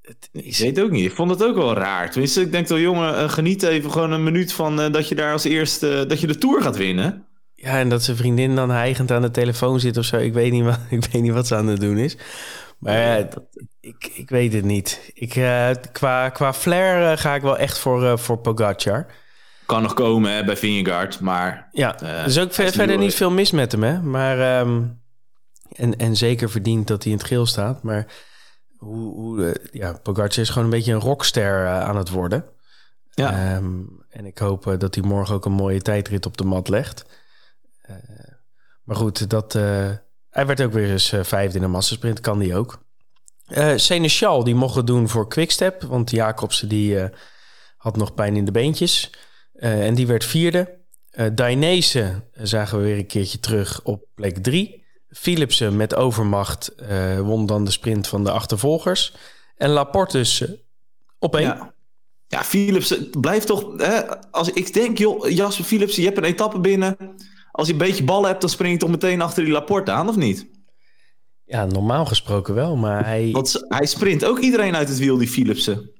het 0.01 0.29
is... 0.31 0.61
Ik 0.61 0.75
weet 0.75 0.85
ook 0.85 0.91
niet. 0.91 1.05
Ik 1.05 1.15
vond 1.15 1.29
het 1.29 1.43
ook 1.43 1.55
wel 1.55 1.73
raar. 1.73 2.11
Tenminste, 2.11 2.41
ik 2.41 2.51
denk 2.51 2.67
wel, 2.67 2.79
jongen, 2.79 3.13
uh, 3.13 3.29
geniet 3.29 3.63
even 3.63 3.91
gewoon 3.91 4.11
een 4.11 4.23
minuut 4.23 4.53
van... 4.53 4.91
dat 4.91 5.07
je 5.07 5.15
daar 5.15 5.31
als 5.31 5.43
eerste... 5.43 6.05
dat 6.07 6.19
je 6.19 6.27
de 6.27 6.37
Tour 6.37 6.61
gaat 6.61 6.77
winnen. 6.77 7.25
Ja, 7.53 7.79
en 7.79 7.89
dat 7.89 8.03
zijn 8.03 8.17
vriendin 8.17 8.55
dan 8.55 8.69
hijgend 8.69 9.11
aan 9.11 9.21
de 9.21 9.31
telefoon 9.31 9.79
zit 9.79 9.97
of 9.97 10.05
zo. 10.05 10.17
Ik 10.17 10.33
weet 10.33 10.51
niet 10.51 10.63
wat, 10.63 10.79
ik 10.89 11.05
weet 11.11 11.21
niet 11.21 11.33
wat 11.33 11.47
ze 11.47 11.55
aan 11.55 11.67
het 11.67 11.79
doen 11.79 11.97
is. 11.97 12.17
Maar 12.79 12.97
ja, 12.97 13.21
dat, 13.21 13.43
ik, 13.79 14.11
ik 14.13 14.29
weet 14.29 14.53
het 14.53 14.63
niet. 14.63 15.11
Ik, 15.13 15.35
uh, 15.35 15.69
qua, 15.91 16.29
qua 16.29 16.53
flair 16.53 17.11
uh, 17.11 17.17
ga 17.17 17.35
ik 17.35 17.41
wel 17.41 17.57
echt 17.57 17.77
voor, 17.77 18.03
uh, 18.03 18.17
voor 18.17 18.37
Pogacar. 18.37 19.05
Kan 19.65 19.81
nog 19.81 19.93
komen 19.93 20.31
hè, 20.31 20.43
bij 20.43 20.57
Vingegaard, 20.57 21.19
maar... 21.19 21.69
Ja, 21.71 21.99
er 21.99 22.25
is 22.25 22.39
ook 22.39 22.53
ver, 22.53 22.71
verder 22.71 22.97
niet 22.97 23.15
veel 23.15 23.31
mis 23.31 23.51
met 23.51 23.71
hem, 23.71 23.83
hè. 23.83 24.01
Maar, 24.01 24.59
um, 24.59 25.01
en, 25.71 25.97
en 25.97 26.15
zeker 26.15 26.49
verdient 26.49 26.87
dat 26.87 27.03
hij 27.03 27.11
in 27.11 27.17
het 27.17 27.27
geel 27.27 27.45
staat. 27.45 27.83
Maar 27.83 28.05
hoe, 28.77 29.13
hoe, 29.13 29.55
ja, 29.71 29.93
Pogacar 30.03 30.39
is 30.39 30.49
gewoon 30.49 30.63
een 30.63 30.69
beetje 30.69 30.93
een 30.93 30.99
rockster 30.99 31.67
aan 31.67 31.97
het 31.97 32.09
worden. 32.09 32.45
Ja. 33.09 33.55
Um, 33.55 34.03
en 34.09 34.25
ik 34.25 34.37
hoop 34.37 34.75
dat 34.77 34.95
hij 34.95 35.03
morgen 35.03 35.35
ook 35.35 35.45
een 35.45 35.51
mooie 35.51 35.81
tijdrit 35.81 36.25
op 36.25 36.37
de 36.37 36.43
mat 36.43 36.67
legt. 36.67 37.05
maar 38.83 38.95
goed, 38.95 39.29
dat 39.29 39.53
hij 40.29 40.45
werd 40.45 40.61
ook 40.61 40.73
weer 40.73 40.91
eens 40.91 41.13
vijfde 41.21 41.55
in 41.55 41.63
de 41.63 41.67
massasprint, 41.67 42.19
kan 42.19 42.39
die 42.39 42.55
ook. 42.55 42.79
Uh, 43.49 43.71
Seneschal, 43.75 44.43
die 44.43 44.55
mocht 44.55 44.75
het 44.75 44.87
doen 44.87 45.09
voor 45.09 45.27
Quickstep, 45.27 45.81
want 45.81 46.11
Jacobsen 46.11 46.69
die 46.69 46.93
uh, 46.93 47.05
had 47.77 47.97
nog 47.97 48.13
pijn 48.13 48.35
in 48.35 48.45
de 48.45 48.51
beentjes. 48.51 49.11
Uh, 49.55 49.85
en 49.85 49.95
die 49.95 50.07
werd 50.07 50.25
vierde. 50.25 50.77
Uh, 51.11 51.27
Dainese 51.33 52.23
zagen 52.33 52.77
we 52.77 52.83
weer 52.83 52.97
een 52.97 53.07
keertje 53.07 53.39
terug 53.39 53.81
op 53.83 54.05
plek 54.15 54.37
drie. 54.37 54.85
Philipsen 55.09 55.75
met 55.75 55.95
overmacht 55.95 56.71
won 57.21 57.45
dan 57.45 57.65
de 57.65 57.71
sprint 57.71 58.07
van 58.07 58.23
de 58.23 58.31
achtervolgers. 58.31 59.15
En 59.55 59.69
Laporte 59.69 60.17
dus 60.17 60.43
op 61.19 61.35
één. 61.35 61.47
Ja. 61.47 61.73
Ja, 62.27 62.43
Philipsen 62.43 63.09
blijft 63.09 63.47
toch... 63.47 63.73
Hè, 63.77 64.21
als 64.31 64.49
ik 64.49 64.73
denk, 64.73 64.97
joh, 64.97 65.29
Jasper 65.29 65.65
Philipsen, 65.65 66.01
je 66.01 66.07
hebt 66.07 66.19
een 66.19 66.29
etappe 66.29 66.59
binnen 66.59 66.97
als 67.59 67.67
je 67.67 67.73
een 67.73 67.79
beetje 67.79 68.03
ballen 68.03 68.29
hebt, 68.29 68.41
dan 68.41 68.49
spring 68.49 68.73
je 68.73 68.79
toch 68.79 68.89
meteen 68.89 69.21
achter 69.21 69.43
die 69.43 69.53
Laporte 69.53 69.91
aan, 69.91 70.09
of 70.09 70.15
niet? 70.15 70.47
Ja, 71.49 71.65
normaal 71.65 72.05
gesproken 72.05 72.53
wel, 72.53 72.75
maar 72.75 73.05
hij... 73.05 73.29
Want 73.31 73.65
hij 73.67 73.85
sprint 73.85 74.25
ook 74.25 74.39
iedereen 74.39 74.75
uit 74.75 74.89
het 74.89 74.97
wiel, 74.97 75.17
die 75.17 75.27
Philipsen. 75.27 75.91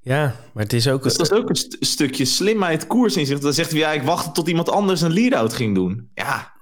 Ja, 0.00 0.34
maar 0.52 0.62
het 0.62 0.72
is 0.72 0.88
ook... 0.88 1.02
Dus 1.02 1.16
dat 1.16 1.30
is 1.30 1.38
ook 1.38 1.48
een 1.48 1.56
st 1.56 1.76
stukje 1.80 2.24
slimheid, 2.24 2.86
koers 2.86 3.16
in 3.16 3.26
zich. 3.26 3.38
Dan 3.38 3.52
zegt 3.52 3.70
hij, 3.70 3.80
ja, 3.80 3.92
ik 3.92 4.02
wachtte 4.02 4.32
tot 4.32 4.48
iemand 4.48 4.70
anders 4.70 5.00
een 5.00 5.12
lead-out 5.12 5.52
ging 5.52 5.74
doen. 5.74 6.10
Ja, 6.14 6.52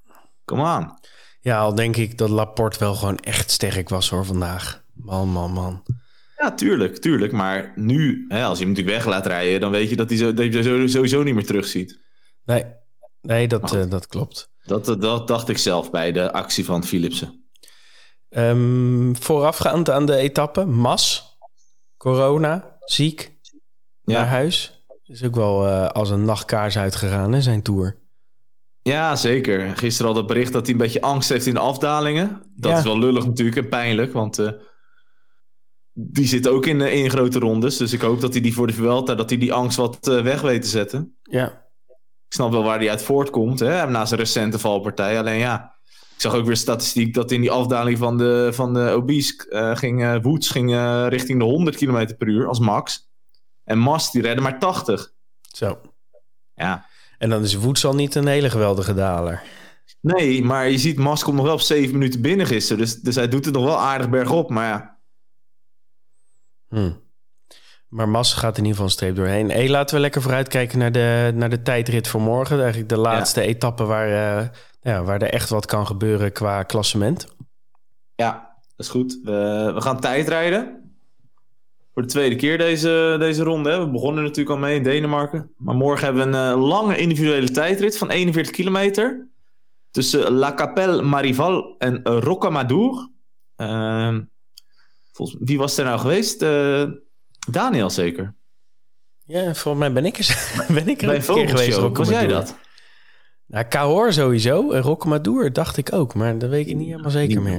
kom 0.44 0.61
aan. 0.61 0.99
Ja, 1.40 1.59
al 1.59 1.75
denk 1.75 1.97
ik 1.97 2.18
dat 2.18 2.28
Laporte 2.28 2.78
wel 2.78 2.94
gewoon 2.94 3.18
echt 3.18 3.50
sterk 3.50 3.88
was 3.88 4.11
hoor 4.11 4.25
vandaag. 4.25 4.82
Man, 4.94 5.28
man, 5.28 5.52
man. 5.52 5.82
Ja, 6.37 6.54
tuurlijk, 6.54 6.99
tuurlijk. 6.99 7.32
Maar 7.32 7.73
nu, 7.75 8.25
hè, 8.28 8.44
als 8.44 8.59
je 8.59 8.64
hem 8.64 8.73
natuurlijk 8.73 8.97
weg 8.97 9.06
laat 9.06 9.26
rijden, 9.26 9.61
dan 9.61 9.70
weet 9.70 9.90
je 9.90 9.97
dat 9.97 10.09
hij, 10.09 10.18
zo, 10.18 10.35
dat 10.35 10.52
je 10.52 10.88
sowieso 10.88 11.23
niet 11.23 11.35
meer 11.35 11.47
terugziet. 11.47 12.00
Nee, 12.44 12.64
nee 13.23 13.49
dat, 13.49 13.75
uh, 13.75 13.82
dat 13.88 14.06
klopt. 14.06 14.50
Dat, 14.64 14.85
dat 15.00 15.28
dacht 15.28 15.49
ik 15.49 15.59
zelf 15.59 15.90
bij 15.90 16.12
de 16.12 16.32
actie 16.32 16.64
van 16.64 16.85
Philipsen. 16.85 17.39
Um, 18.37 19.16
voorafgaand 19.16 19.90
aan 19.90 20.06
de 20.06 20.16
etappe, 20.16 20.64
Mas, 20.64 21.37
corona, 21.96 22.76
ziek, 22.80 23.38
ja. 24.02 24.18
naar 24.18 24.26
huis. 24.26 24.84
Is 25.04 25.25
ook 25.25 25.34
wel 25.34 25.66
uh, 25.66 25.87
als 25.87 26.10
een 26.10 26.25
nachtkaars 26.25 26.78
uitgegaan, 26.78 27.32
hè, 27.32 27.40
zijn 27.40 27.62
tour. 27.62 27.99
Ja, 28.82 29.16
zeker. 29.16 29.76
Gisteren 29.76 30.10
al 30.10 30.16
dat 30.16 30.26
bericht 30.26 30.52
dat 30.52 30.62
hij 30.62 30.72
een 30.72 30.80
beetje 30.80 31.00
angst 31.00 31.28
heeft 31.28 31.46
in 31.46 31.54
de 31.54 31.60
afdalingen. 31.60 32.42
Dat 32.56 32.70
ja. 32.70 32.78
is 32.78 32.84
wel 32.84 32.99
lullig 32.99 33.26
natuurlijk 33.26 33.56
en 33.56 33.68
pijnlijk, 33.68 34.12
want 34.12 34.38
uh, 34.38 34.50
die 35.92 36.26
zit 36.26 36.49
ook 36.49 36.66
in, 36.66 36.80
in 36.80 37.10
grote 37.10 37.38
rondes. 37.38 37.76
Dus 37.76 37.92
ik 37.92 38.00
hoop 38.00 38.20
dat 38.20 38.32
hij 38.32 38.42
die 38.42 38.54
voor 38.54 38.66
de 38.66 38.72
Vuelta, 38.72 39.14
dat 39.14 39.30
hij 39.30 39.38
die 39.38 39.52
angst 39.52 39.76
wat 39.76 40.08
uh, 40.08 40.22
weg 40.22 40.40
weet 40.40 40.62
te 40.62 40.68
zetten. 40.68 41.16
Ja. 41.22 41.46
Ik 42.26 42.37
snap 42.37 42.50
wel 42.50 42.64
waar 42.64 42.78
hij 42.78 42.90
uit 42.90 43.02
voortkomt, 43.02 43.60
hè, 43.60 43.87
na 43.87 44.06
zijn 44.06 44.20
recente 44.20 44.58
valpartij. 44.58 45.18
Alleen 45.18 45.38
ja, 45.38 45.79
ik 46.20 46.26
zag 46.26 46.34
ook 46.34 46.46
weer 46.46 46.56
statistiek 46.56 47.14
dat 47.14 47.30
in 47.30 47.40
die 47.40 47.50
afdaling 47.50 47.98
van 47.98 48.18
de, 48.18 48.50
van 48.52 48.74
de 48.74 48.90
Obese 48.90 49.46
uh, 49.50 49.76
ging 49.76 50.02
uh, 50.02 50.16
Woods 50.22 50.48
ging, 50.48 50.70
uh, 50.70 51.06
richting 51.08 51.38
de 51.38 51.44
100 51.44 51.76
km 51.76 52.16
per 52.18 52.28
uur 52.28 52.46
als 52.46 52.58
max. 52.58 53.08
En 53.64 53.78
Mas 53.78 54.10
die 54.10 54.22
redde 54.22 54.42
maar 54.42 54.58
80. 54.58 55.12
Zo. 55.40 55.80
Ja. 56.54 56.86
En 57.18 57.30
dan 57.30 57.42
is 57.42 57.54
Woods 57.54 57.84
al 57.84 57.94
niet 57.94 58.14
een 58.14 58.26
hele 58.26 58.50
geweldige 58.50 58.94
daler. 58.94 59.42
Nee, 60.00 60.44
maar 60.44 60.68
je 60.68 60.78
ziet 60.78 60.98
Mas 60.98 61.22
komt 61.22 61.36
nog 61.36 61.44
wel 61.44 61.54
op 61.54 61.60
7 61.60 61.92
minuten 61.92 62.20
binnen 62.20 62.46
gisteren. 62.46 62.82
Dus, 62.82 63.00
dus 63.00 63.14
hij 63.14 63.28
doet 63.28 63.44
het 63.44 63.54
nog 63.54 63.64
wel 63.64 63.78
aardig 63.78 64.10
bergop. 64.10 64.50
Maar 64.50 64.68
ja. 64.68 64.98
Hmm. 66.68 67.00
Maar 67.88 68.08
Mas 68.08 68.34
gaat 68.34 68.58
in 68.58 68.64
ieder 68.64 68.70
geval 68.70 68.84
een 68.84 68.90
streep 68.90 69.16
doorheen. 69.16 69.50
Hey, 69.50 69.68
laten 69.68 69.94
we 69.94 70.00
lekker 70.00 70.22
vooruitkijken 70.22 70.78
naar 70.78 70.92
de, 70.92 71.32
naar 71.34 71.50
de 71.50 71.62
tijdrit 71.62 72.08
voor 72.08 72.20
morgen. 72.20 72.58
Eigenlijk 72.58 72.88
de 72.88 72.98
laatste 72.98 73.40
ja. 73.40 73.46
etappe 73.46 73.84
waar, 73.84 74.50
ja, 74.80 75.02
waar 75.02 75.22
er 75.22 75.30
echt 75.30 75.49
wat 75.49 75.66
kan 75.66 75.87
gebeuren 75.87 76.32
qua 76.32 76.62
klassement. 76.62 77.26
Ja, 78.14 78.56
dat 78.76 78.87
is 78.87 78.88
goed. 78.88 79.20
We, 79.22 79.70
we 79.75 79.80
gaan 79.80 80.00
tijdrijden. 80.00 80.78
Voor 81.92 82.02
de 82.02 82.08
tweede 82.08 82.37
keer 82.37 82.58
deze, 82.58 83.16
deze 83.18 83.42
ronde. 83.42 83.70
Hè. 83.70 83.78
We 83.78 83.90
begonnen 83.90 84.22
natuurlijk 84.22 84.50
al 84.50 84.62
mee 84.62 84.76
in 84.76 84.82
Denemarken. 84.82 85.50
Maar 85.56 85.75
morgen 85.75 86.04
hebben 86.04 86.30
we 86.30 86.37
een 86.38 86.58
uh, 86.58 86.68
lange 86.68 86.96
individuele 86.96 87.50
tijdrit 87.50 87.99
van 87.99 88.10
41 88.10 88.52
kilometer. 88.52 89.28
Tussen 89.90 90.32
La 90.32 90.54
Capelle 90.54 91.02
Marival 91.02 91.75
en 91.78 92.02
Rocamadour. 92.04 93.10
Uh, 93.56 94.18
volgens, 95.12 95.38
wie 95.40 95.58
was 95.58 95.78
er 95.78 95.84
nou 95.84 95.99
geweest? 95.99 96.42
Uh, 96.42 96.84
Daniel 97.50 97.90
zeker? 97.90 98.34
Ja, 99.25 99.54
volgens 99.54 99.78
mij 99.78 99.92
ben 99.92 100.04
ik 100.04 100.18
er, 100.18 100.52
ben 100.75 100.88
ik 100.88 101.02
er 101.02 101.14
een 101.14 101.34
keer 101.34 101.49
geweest. 101.49 101.78
Was 101.78 102.08
jij 102.08 102.26
dat? 102.26 102.56
Nou, 103.50 103.69
Cahor 103.69 104.12
sowieso. 104.12 104.71
En 104.71 104.83
Rocamadour 104.83 105.52
dacht 105.52 105.76
ik 105.76 105.92
ook. 105.92 106.14
Maar 106.14 106.38
dat 106.38 106.50
weet 106.50 106.69
ik 106.69 106.76
niet 106.76 106.88
helemaal 106.88 107.11
zeker 107.11 107.42
meer. 107.42 107.57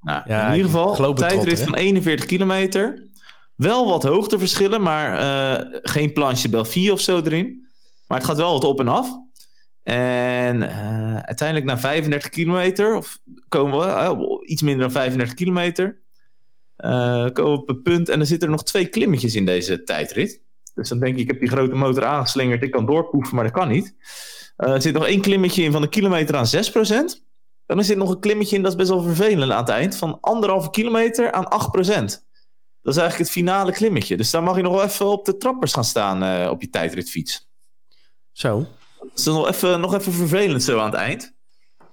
Nou, 0.00 0.22
ja, 0.26 0.46
in 0.46 0.54
ieder 0.56 0.70
geval, 0.70 1.14
tijdrit 1.14 1.60
van 1.60 1.74
41 1.74 2.26
kilometer. 2.26 3.08
Wel 3.54 3.88
wat 3.88 4.02
hoogteverschillen, 4.02 4.82
maar 4.82 5.20
uh, 5.20 5.80
geen 5.82 6.12
planche 6.12 6.48
Belfie 6.48 6.92
of 6.92 7.00
zo 7.00 7.20
erin. 7.20 7.66
Maar 8.06 8.18
het 8.18 8.26
gaat 8.26 8.36
wel 8.36 8.52
wat 8.52 8.64
op 8.64 8.80
en 8.80 8.88
af. 8.88 9.08
En 9.82 10.62
uh, 10.62 11.16
uiteindelijk 11.16 11.66
na 11.66 11.78
35 11.78 12.30
kilometer, 12.30 12.94
of 12.94 13.18
komen 13.48 13.78
we 13.78 13.86
uh, 13.86 14.50
iets 14.50 14.62
minder 14.62 14.82
dan 14.82 14.90
35 14.90 15.36
kilometer, 15.36 16.00
komen 17.32 17.32
we 17.34 17.42
op 17.42 17.68
een 17.68 17.82
punt 17.82 18.08
en 18.08 18.20
er 18.20 18.26
zitten 18.26 18.48
er 18.48 18.54
nog 18.54 18.64
twee 18.64 18.86
klimmetjes 18.86 19.34
in 19.34 19.46
deze 19.46 19.82
tijdrit. 19.82 20.40
Dus 20.74 20.88
dan 20.88 21.00
denk 21.00 21.14
ik, 21.14 21.20
ik 21.20 21.28
heb 21.28 21.40
die 21.40 21.48
grote 21.48 21.74
motor 21.74 22.04
aangeslingerd, 22.04 22.62
ik 22.62 22.70
kan 22.70 22.86
doorpoeven, 22.86 23.34
maar 23.34 23.44
dat 23.44 23.52
kan 23.52 23.68
niet. 23.68 23.94
Er 24.60 24.82
zit 24.82 24.94
nog 24.94 25.06
één 25.06 25.20
klimmetje 25.20 25.62
in 25.62 25.72
van 25.72 25.82
een 25.82 25.88
kilometer 25.88 26.36
aan 26.36 26.46
6%. 26.46 27.28
En 27.66 27.78
er 27.78 27.84
zit 27.84 27.96
nog 27.96 28.10
een 28.10 28.20
klimmetje 28.20 28.56
in, 28.56 28.62
dat 28.62 28.70
is 28.70 28.78
best 28.78 28.90
wel 28.90 29.02
vervelend 29.02 29.52
aan 29.52 29.60
het 29.60 29.68
eind, 29.68 29.96
van 29.96 30.18
anderhalve 30.20 30.70
kilometer 30.70 31.32
aan 31.32 31.44
8%. 31.44 31.48
Dat 32.82 32.94
is 32.94 33.00
eigenlijk 33.00 33.18
het 33.18 33.30
finale 33.30 33.72
klimmetje. 33.72 34.16
Dus 34.16 34.30
daar 34.30 34.42
mag 34.42 34.56
je 34.56 34.62
nog 34.62 34.72
wel 34.72 34.84
even 34.84 35.06
op 35.06 35.24
de 35.24 35.36
trappers 35.36 35.72
gaan 35.72 35.84
staan 35.84 36.22
uh, 36.22 36.50
op 36.50 36.60
je 36.60 36.70
tijdritfiets. 36.70 37.48
Zo. 38.32 38.66
Dat 38.98 39.18
is 39.18 39.24
nog 39.24 39.48
even, 39.48 39.80
nog 39.80 39.94
even 39.94 40.12
vervelend 40.12 40.62
zo 40.62 40.78
aan 40.78 40.90
het 40.90 40.94
eind. 40.94 41.34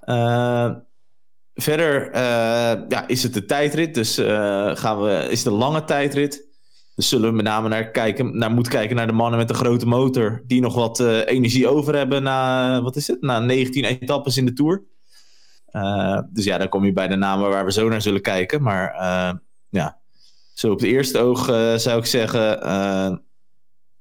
Uh, 0.05 0.71
verder 1.53 2.07
uh, 2.07 2.89
ja, 2.89 3.07
is 3.07 3.23
het 3.23 3.33
de 3.33 3.45
tijdrit. 3.45 3.93
Dus 3.93 4.15
gaan 4.79 5.01
we, 5.01 5.27
is 5.29 5.43
het 5.43 5.53
een 5.53 5.59
lange 5.59 5.83
tijdrit. 5.83 6.46
Dus 6.97 7.09
zullen 7.09 7.29
we 7.29 7.35
met 7.35 7.45
name 7.45 7.67
naar, 7.67 7.91
kijken, 7.91 8.37
naar 8.37 8.51
moeten 8.51 8.71
kijken 8.71 8.95
naar 8.95 9.07
de 9.07 9.13
mannen 9.13 9.39
met 9.39 9.47
de 9.47 9.53
grote 9.53 9.87
motor. 9.87 10.43
Die 10.45 10.61
nog 10.61 10.75
wat 10.75 10.99
energie 11.25 11.67
over 11.67 11.95
hebben 11.95 12.23
na, 12.23 12.81
wat 12.81 12.95
is 12.95 13.07
het? 13.07 13.21
na 13.21 13.39
19 13.39 13.83
etappes 13.83 14.37
in 14.37 14.45
de 14.45 14.53
Tour. 14.53 14.83
dus 16.29 16.45
ja, 16.45 16.57
dan 16.57 16.69
kom 16.69 16.85
je 16.85 16.93
bij 16.93 17.07
de 17.07 17.15
namen 17.15 17.49
waar 17.49 17.65
we 17.65 17.71
zo 17.71 17.89
naar 17.89 18.01
zullen 18.01 18.21
kijken. 18.21 18.61
Maar 18.61 18.95
ja, 19.69 19.99
zo 20.53 20.71
op 20.71 20.79
het 20.79 20.87
eerste 20.87 21.19
oog 21.19 21.45
zou 21.79 21.99
ik 21.99 22.05
zeggen, 22.05 23.23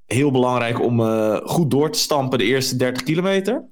heel 0.07 0.31
belangrijk 0.31 0.83
om 0.83 1.01
goed 1.45 1.71
door 1.71 1.91
te 1.91 1.99
stampen 1.99 2.39
de 2.39 2.45
eerste 2.45 2.77
30 2.77 3.03
kilometer. 3.03 3.65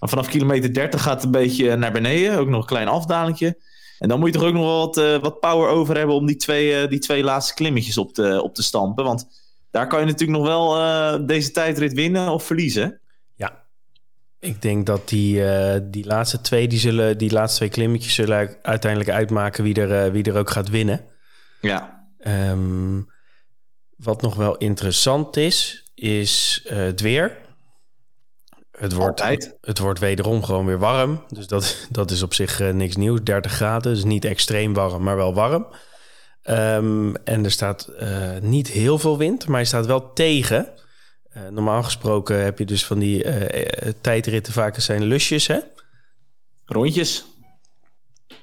Maar 0.00 0.08
vanaf 0.08 0.28
kilometer 0.28 0.74
30 0.74 1.02
gaat 1.02 1.14
het 1.14 1.24
een 1.24 1.30
beetje 1.30 1.76
naar 1.76 1.92
beneden, 1.92 2.38
ook 2.38 2.48
nog 2.48 2.60
een 2.60 2.66
klein 2.66 2.88
afdalingje. 2.88 3.58
En 3.98 4.08
dan 4.08 4.18
moet 4.18 4.32
je 4.32 4.38
toch 4.38 4.48
ook 4.48 4.54
nog 4.54 4.64
wel 4.64 4.86
wat, 4.86 5.20
wat 5.22 5.40
power 5.40 5.68
over 5.68 5.96
hebben 5.96 6.14
om 6.14 6.26
die 6.26 6.36
twee, 6.36 6.88
die 6.88 6.98
twee 6.98 7.22
laatste 7.22 7.54
klimmetjes 7.54 7.98
op 7.98 8.12
te, 8.12 8.42
op 8.42 8.54
te 8.54 8.62
stampen. 8.62 9.04
Want 9.04 9.26
daar 9.70 9.86
kan 9.86 10.00
je 10.00 10.06
natuurlijk 10.06 10.38
nog 10.38 10.46
wel 10.46 11.26
deze 11.26 11.50
tijdrit 11.50 11.92
winnen 11.92 12.28
of 12.28 12.44
verliezen. 12.44 13.00
Ja, 13.34 13.64
ik 14.40 14.62
denk 14.62 14.86
dat 14.86 15.08
die, 15.08 15.42
die 15.90 16.06
laatste 16.06 16.40
twee, 16.40 16.68
die, 16.68 16.78
zullen, 16.78 17.18
die 17.18 17.32
laatste 17.32 17.56
twee 17.56 17.70
klimmetjes 17.70 18.14
zullen 18.14 18.56
uiteindelijk 18.62 19.10
uitmaken 19.10 19.64
wie 19.64 19.80
er, 19.80 20.12
wie 20.12 20.24
er 20.24 20.38
ook 20.38 20.50
gaat 20.50 20.68
winnen. 20.68 21.04
Ja, 21.60 21.94
Um, 22.26 23.08
wat 23.96 24.22
nog 24.22 24.34
wel 24.34 24.56
interessant 24.56 25.36
is, 25.36 25.90
is 25.94 26.64
het 26.68 27.00
weer. 27.00 27.36
Het 28.76 28.92
wordt, 28.92 29.20
Altijd. 29.20 29.56
het 29.60 29.78
wordt 29.78 29.98
wederom 29.98 30.42
gewoon 30.42 30.66
weer 30.66 30.78
warm. 30.78 31.24
Dus 31.28 31.46
dat, 31.46 31.76
dat 31.90 32.10
is 32.10 32.22
op 32.22 32.34
zich 32.34 32.60
uh, 32.60 32.70
niks 32.70 32.96
nieuws. 32.96 33.22
30 33.22 33.52
graden, 33.52 33.94
dus 33.94 34.04
niet 34.04 34.24
extreem 34.24 34.74
warm, 34.74 35.02
maar 35.02 35.16
wel 35.16 35.34
warm. 35.34 35.66
Um, 36.50 37.16
en 37.16 37.44
er 37.44 37.50
staat 37.50 37.90
uh, 38.00 38.38
niet 38.40 38.68
heel 38.68 38.98
veel 38.98 39.18
wind, 39.18 39.46
maar 39.46 39.56
hij 39.56 39.64
staat 39.64 39.86
wel 39.86 40.12
tegen. 40.12 40.68
normaal 41.50 41.82
gesproken 41.82 42.44
heb 42.44 42.58
je 42.58 42.64
dus 42.64 42.86
van 42.86 42.98
die 42.98 43.24
tijdritten 44.00 44.52
vaak 44.52 44.80
zijn 44.80 45.04
lusjes, 45.04 45.46
hè? 45.46 45.58
Rondjes. 46.64 47.24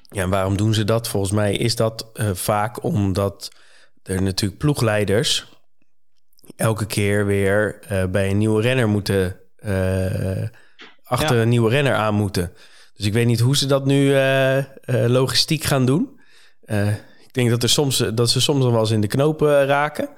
Ja, 0.09 0.21
en 0.21 0.29
waarom 0.29 0.57
doen 0.57 0.73
ze 0.73 0.83
dat? 0.83 1.07
Volgens 1.07 1.31
mij 1.31 1.55
is 1.55 1.75
dat 1.75 2.09
vaak 2.33 2.83
omdat 2.83 3.51
er 4.03 4.21
natuurlijk 4.21 4.59
ploegleiders 4.59 5.45
elke 6.55 6.85
keer 6.85 7.25
weer 7.25 7.79
bij 8.11 8.29
een 8.29 8.37
nieuwe 8.37 8.61
renner 8.61 8.87
moeten 8.87 9.42
achter 11.03 11.35
ja. 11.35 11.41
een 11.41 11.49
nieuwe 11.49 11.69
renner 11.69 11.95
aan 11.95 12.15
moeten. 12.15 12.51
Dus 12.95 13.05
ik 13.05 13.13
weet 13.13 13.25
niet 13.25 13.39
hoe 13.39 13.57
ze 13.57 13.65
dat 13.65 13.85
nu 13.85 14.13
uh, 14.13 14.57
logistiek 14.85 15.63
gaan 15.63 15.85
doen. 15.85 16.19
ik 17.25 17.33
denk 17.33 17.49
dat, 17.49 17.63
er 17.63 17.69
soms, 17.69 17.97
dat 18.13 18.29
ze 18.29 18.41
soms 18.41 18.63
nog 18.63 18.71
wel 18.71 18.79
eens 18.79 18.91
in 18.91 19.01
de 19.01 19.07
knopen 19.07 19.65
raken. 19.65 20.09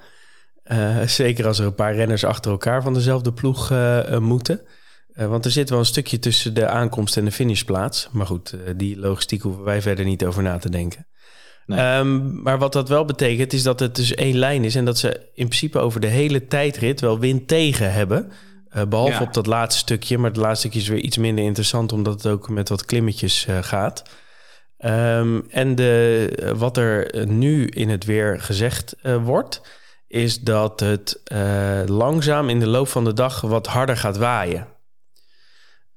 zeker 1.06 1.46
als 1.46 1.58
er 1.58 1.66
een 1.66 1.74
paar 1.74 1.94
renners 1.94 2.24
achter 2.24 2.50
elkaar 2.50 2.82
van 2.82 2.94
dezelfde 2.94 3.32
ploeg 3.32 3.72
moeten. 4.20 4.60
want 5.14 5.44
er 5.44 5.50
zit 5.50 5.70
wel 5.70 5.78
een 5.78 5.84
stukje 5.84 6.18
tussen 6.18 6.54
de 6.54 6.68
aankomst 6.68 7.16
en 7.16 7.24
de 7.24 7.32
finishplaats. 7.32 8.08
Maar 8.12 8.26
goed, 8.26 8.54
die 8.76 8.98
logistiek 8.98 9.42
hoeven 9.42 9.64
wij 9.64 9.82
verder 9.82 10.04
niet 10.04 10.24
over 10.24 10.42
na 10.42 10.58
te 10.58 10.70
denken. 10.70 11.06
Nee. 11.66 11.98
Um, 11.98 12.42
maar 12.42 12.58
wat 12.58 12.72
dat 12.72 12.88
wel 12.88 13.04
betekent, 13.04 13.52
is 13.52 13.62
dat 13.62 13.80
het 13.80 13.96
dus 13.96 14.14
één 14.14 14.38
lijn 14.38 14.64
is 14.64 14.74
en 14.74 14.84
dat 14.84 14.98
ze 14.98 15.08
in 15.34 15.46
principe 15.46 15.78
over 15.78 16.00
de 16.00 16.06
hele 16.06 16.46
tijdrit 16.46 17.00
wel 17.00 17.18
wind 17.18 17.48
tegen 17.48 17.92
hebben. 17.92 18.32
Uh, 18.76 18.84
behalve 18.84 19.12
ja. 19.12 19.20
op 19.20 19.34
dat 19.34 19.46
laatste 19.46 19.78
stukje, 19.80 20.18
maar 20.18 20.30
het 20.30 20.38
laatste 20.38 20.58
stukje 20.58 20.80
is 20.80 20.88
weer 20.88 21.04
iets 21.04 21.16
minder 21.16 21.44
interessant, 21.44 21.92
omdat 21.92 22.22
het 22.22 22.32
ook 22.32 22.48
met 22.48 22.68
wat 22.68 22.84
klimmetjes 22.84 23.46
uh, 23.46 23.62
gaat. 23.62 24.02
Um, 24.78 25.46
en 25.50 25.74
de, 25.74 26.52
wat 26.56 26.76
er 26.76 27.26
nu 27.26 27.66
in 27.66 27.88
het 27.88 28.04
weer 28.04 28.40
gezegd 28.40 28.96
uh, 29.02 29.24
wordt, 29.24 29.60
is 30.06 30.40
dat 30.40 30.80
het 30.80 31.20
langzaam 31.86 32.48
in 32.48 32.60
de 32.60 32.66
loop 32.66 32.88
van 32.88 33.04
de 33.04 33.12
dag 33.12 33.40
wat 33.40 33.66
harder 33.66 33.96
gaat 33.96 34.16
waaien. 34.16 34.66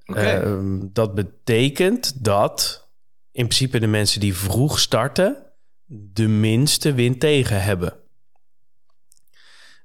Okay. 0.06 0.42
Um, 0.42 0.90
dat 0.94 1.16
betekent 1.16 2.24
dat 2.24 2.88
in 3.32 3.44
principe 3.46 3.80
de 3.80 3.88
mensen 3.88 4.20
die 4.20 4.36
vroeg 4.36 4.80
starten, 4.80 5.38
de 5.86 6.28
minste 6.28 6.94
wind 6.94 7.20
tegen 7.20 7.64
hebben. 7.64 7.94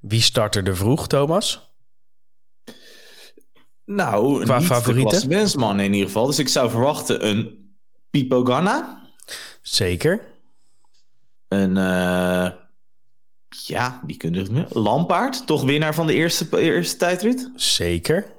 Wie 0.00 0.22
start 0.22 0.56
er 0.56 0.76
vroeg, 0.76 1.06
Thomas? 1.06 1.63
Nou, 3.84 4.44
Qua 4.44 4.80
de 4.80 5.24
mensman 5.28 5.80
in 5.80 5.92
ieder 5.92 6.06
geval. 6.06 6.26
Dus 6.26 6.38
ik 6.38 6.48
zou 6.48 6.70
verwachten 6.70 7.28
een 7.28 7.72
Pipo 8.10 8.44
Ganna. 8.44 9.02
Zeker. 9.62 10.20
En 11.48 11.70
uh, 11.70 12.50
ja, 13.48 14.00
die 14.06 14.16
kunnen 14.16 14.56
het 14.56 14.74
Lampaard, 14.74 15.46
toch 15.46 15.62
winnaar 15.62 15.94
van 15.94 16.06
de 16.06 16.14
eerste, 16.14 16.60
eerste 16.60 16.96
tijdrit? 16.96 17.50
Zeker. 17.56 18.32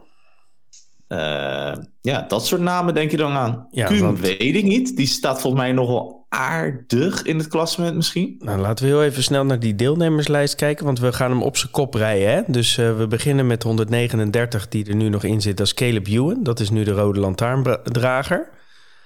Uh, 1.09 1.71
ja, 2.01 2.25
dat 2.27 2.45
soort 2.45 2.62
namen 2.62 2.93
denk 2.93 3.12
je 3.12 3.17
dan 3.17 3.31
aan. 3.31 3.67
Ja, 3.71 3.85
Kuhn 3.88 4.01
want- 4.03 4.19
weet 4.19 4.41
ik 4.41 4.63
niet. 4.63 4.97
Die 4.97 5.07
staat 5.07 5.41
volgens 5.41 5.62
mij 5.62 5.71
nog 5.71 5.88
wel 5.88 6.25
aardig 6.29 7.21
in 7.24 7.38
het 7.38 7.47
klassement 7.47 7.95
misschien. 7.95 8.35
Nou, 8.39 8.59
laten 8.59 8.85
we 8.85 8.91
heel 8.91 9.03
even 9.03 9.24
snel 9.24 9.45
naar 9.45 9.59
die 9.59 9.75
deelnemerslijst 9.75 10.55
kijken, 10.55 10.85
want 10.85 11.00
we 11.00 11.13
gaan 11.13 11.31
hem 11.31 11.43
op 11.43 11.57
zijn 11.57 11.71
kop 11.71 11.93
rijden. 11.93 12.29
Hè? 12.33 12.41
Dus 12.47 12.77
eh, 12.77 12.97
we 12.97 13.07
beginnen 13.07 13.47
met 13.47 13.63
139 13.63 14.67
die 14.67 14.88
er 14.89 14.95
nu 14.95 15.09
nog 15.09 15.24
in 15.24 15.41
zit. 15.41 15.57
Dat 15.57 15.65
is 15.65 15.74
Caleb 15.74 16.07
Ewan, 16.07 16.43
dat 16.43 16.59
is 16.59 16.69
nu 16.69 16.83
de 16.83 16.91
rode 16.91 17.19
lantaarndrager. 17.19 18.50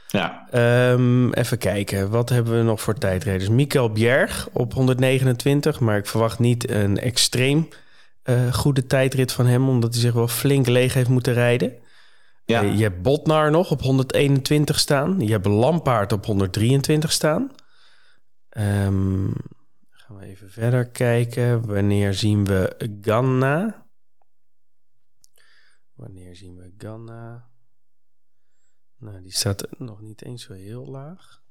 Ja, 0.07 0.47
Ehm, 0.51 1.31
even 1.31 1.57
kijken, 1.57 2.09
wat 2.09 2.29
hebben 2.29 2.57
we 2.57 2.63
nog 2.63 2.81
voor 2.81 2.93
tijdrijders? 2.97 3.49
Mikael 3.49 3.91
Bjerg 3.91 4.49
op 4.51 4.73
129, 4.73 5.79
maar 5.79 5.97
ik 5.97 6.05
verwacht 6.07 6.39
niet 6.39 6.69
een 6.69 6.97
extreem 6.97 7.67
eh, 8.23 8.53
goede 8.53 8.85
tijdrit 8.85 9.31
van 9.31 9.45
hem, 9.45 9.69
omdat 9.69 9.93
hij 9.93 10.01
zich 10.01 10.13
wel 10.13 10.27
flink 10.27 10.67
leeg 10.67 10.93
heeft 10.93 11.09
moeten 11.09 11.33
rijden. 11.33 11.71
Ja. 12.49 12.63
Eh, 12.63 12.77
je 12.77 12.83
hebt 12.83 13.01
Botnar 13.01 13.51
nog 13.51 13.71
op 13.71 13.81
121 13.81 14.79
staan. 14.79 15.19
Je 15.19 15.31
hebt 15.31 15.45
Lampaard 15.45 16.11
op 16.11 16.25
123 16.25 17.11
staan. 17.11 17.51
Ehm, 18.49 19.31
gaan 19.89 20.17
we 20.17 20.25
even 20.25 20.51
verder 20.51 20.89
kijken. 20.89 21.67
Wanneer 21.67 22.13
zien 22.13 22.45
we 22.45 22.95
Ganna? 23.01 23.87
Wanneer 25.93 26.35
zien 26.35 26.55
we 26.55 26.73
Ganna? 26.77 27.49
Nou, 28.97 29.21
die 29.21 29.33
staat 29.33 29.67
nog 29.77 30.01
niet 30.01 30.23
eens 30.23 30.43
zo 30.43 30.53
heel 30.53 30.85
laag. 30.85 31.41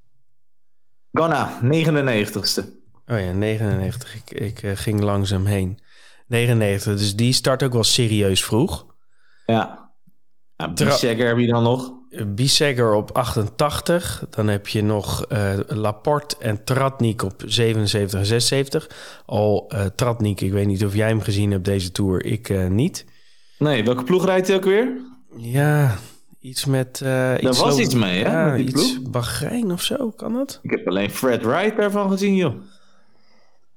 Ganna, 1.12 1.60
99ste. 1.62 2.64
Oh 3.06 3.20
ja, 3.20 3.32
99. 3.32 4.14
Ik, 4.14 4.30
ik 4.30 4.62
eh, 4.62 4.76
ging 4.76 5.00
langzaam 5.00 5.44
heen. 5.44 5.78
99, 6.26 6.96
dus 6.96 7.16
die 7.16 7.32
start 7.32 7.62
ook 7.62 7.72
wel 7.72 7.84
serieus 7.84 8.44
vroeg. 8.44 8.94
Ja. 9.46 9.87
Ja 10.58 10.72
Tra- 10.72 10.88
Biesegger 10.88 11.26
heb 11.26 11.38
je 11.38 11.46
dan 11.46 11.62
nog. 11.62 11.92
Bissegger 12.26 12.92
op 12.94 13.10
88. 13.16 14.24
Dan 14.30 14.48
heb 14.48 14.68
je 14.68 14.82
nog 14.82 15.24
eh, 15.24 15.52
Laporte 15.66 16.36
en 16.38 16.64
Tratnik 16.64 17.22
op 17.22 17.42
77 17.46 18.18
en 18.20 18.26
76. 18.26 18.90
Al 19.26 19.64
eh 19.68 19.84
Tratnik, 19.94 20.40
ik 20.40 20.52
weet 20.52 20.66
niet 20.66 20.84
of 20.84 20.94
jij 20.94 21.08
hem 21.08 21.20
gezien 21.20 21.50
hebt 21.50 21.64
deze 21.64 21.92
Tour. 21.92 22.24
Ik 22.24 22.48
eh, 22.48 22.66
niet. 22.66 23.04
Nee, 23.58 23.84
welke 23.84 24.04
ploeg 24.04 24.24
rijdt 24.24 24.46
hij 24.48 24.56
ook 24.56 24.64
weer? 24.64 24.88
Ja, 25.36 25.96
iets 26.40 26.64
met... 26.64 26.98
Daar 26.98 27.40
iets 27.40 27.60
was 27.60 27.78
iets 27.78 27.94
mee, 27.94 28.24
hè, 28.24 28.30
Ja, 28.30 28.44
met 28.46 28.56
die 28.56 28.66
iets 28.66 28.92
ploeg? 28.94 29.10
Bahrein 29.10 29.72
of 29.72 29.82
zo, 29.82 30.10
kan 30.10 30.32
dat? 30.32 30.58
Ik 30.62 30.70
heb 30.70 30.88
alleen 30.88 31.10
Fred 31.10 31.44
Wright 31.44 31.76
daarvan 31.76 32.10
gezien, 32.10 32.34
joh. 32.36 32.54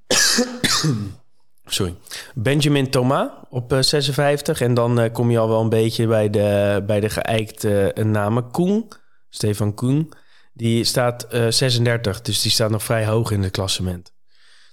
Sorry. 1.66 1.94
Benjamin 2.34 2.90
Thomas 2.90 3.28
op 3.50 3.72
eh, 3.72 3.80
56. 3.80 4.60
En 4.60 4.74
dan 4.74 5.00
eh, 5.00 5.12
kom 5.12 5.30
je 5.30 5.38
al 5.38 5.48
wel 5.48 5.60
een 5.60 5.68
beetje 5.68 6.06
bij 6.06 6.30
de, 6.30 6.82
bij 6.86 7.00
de 7.00 7.08
geëikte 7.08 7.92
eh, 7.92 8.04
namen. 8.04 8.50
Koen, 8.50 8.88
Stefan 9.28 9.74
Koen, 9.74 10.12
die 10.52 10.84
staat 10.84 11.22
eh, 11.22 11.46
36. 11.48 12.20
Dus 12.20 12.42
die 12.42 12.50
staat 12.50 12.70
nog 12.70 12.82
vrij 12.82 13.06
hoog 13.06 13.30
in 13.30 13.42
het 13.42 13.52
klassement. 13.52 14.12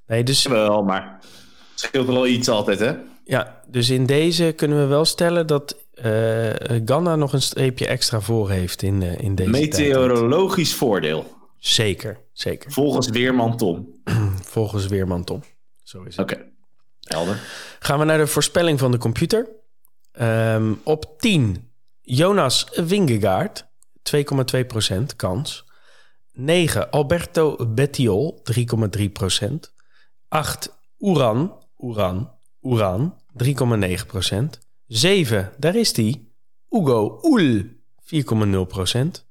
Nee, 0.08 0.24
dus, 0.24 0.48
Wel, 0.48 0.84
maar 0.84 1.18
het 1.72 1.80
scheelt 1.80 2.08
wel 2.08 2.28
iets 2.28 2.50
altijd, 2.50 2.80
hè? 2.80 2.94
ja, 3.24 3.62
dus 3.68 3.90
in 3.90 4.06
deze 4.06 4.54
kunnen 4.56 4.80
we 4.80 4.86
wel 4.86 5.06
stellen 5.06 5.48
dat 5.48 5.76
eh 5.94 6.82
Ganna 6.86 7.16
nog 7.16 7.34
een 7.34 7.42
streepje 7.42 7.88
extra 7.88 8.22
voor 8.22 8.50
heeft 8.50 8.82
in, 8.82 9.02
eh, 9.02 9.20
in 9.20 9.36
deze 9.36 9.52
tijd. 9.52 9.64
Meteorologisch 9.64 10.74
voordeel. 10.76 11.26
Zeker, 11.58 12.20
zeker. 12.34 12.72
Volgens 12.72 13.10
Weerman 13.10 13.58
Tom. 13.58 14.02
Volgens 14.56 14.88
Weerman 14.88 15.24
Tom. 15.24 15.42
Zo 15.84 16.04
is 16.04 16.18
het. 16.18 16.32
Oké, 16.32 16.46
Gaan 17.80 18.00
we 18.00 18.06
naar 18.06 18.18
de 18.18 18.28
voorspelling 18.28 18.80
van 18.80 18.92
de 18.92 18.98
computer. 18.98 19.50
Ehm, 20.12 20.74
op 20.84 21.20
10, 21.20 21.72
Jonas 22.02 22.68
Wingegaard, 22.76 23.68
2,2% 24.02 25.16
kans. 25.16 25.66
9, 26.34 26.90
Alberto 26.92 27.68
Bettiol, 27.68 28.42
3,3%. 28.44 29.74
8, 30.28 30.78
Uran, 31.00 31.64
Uran, 31.78 32.32
Uran, 32.62 33.22
3,9%. 33.34 34.60
7, 34.88 35.52
daar 35.58 35.76
is 35.76 35.94
die, 35.94 36.34
Hugo 36.70 37.20
Oel, 37.24 37.64
4,0%. 38.02 39.28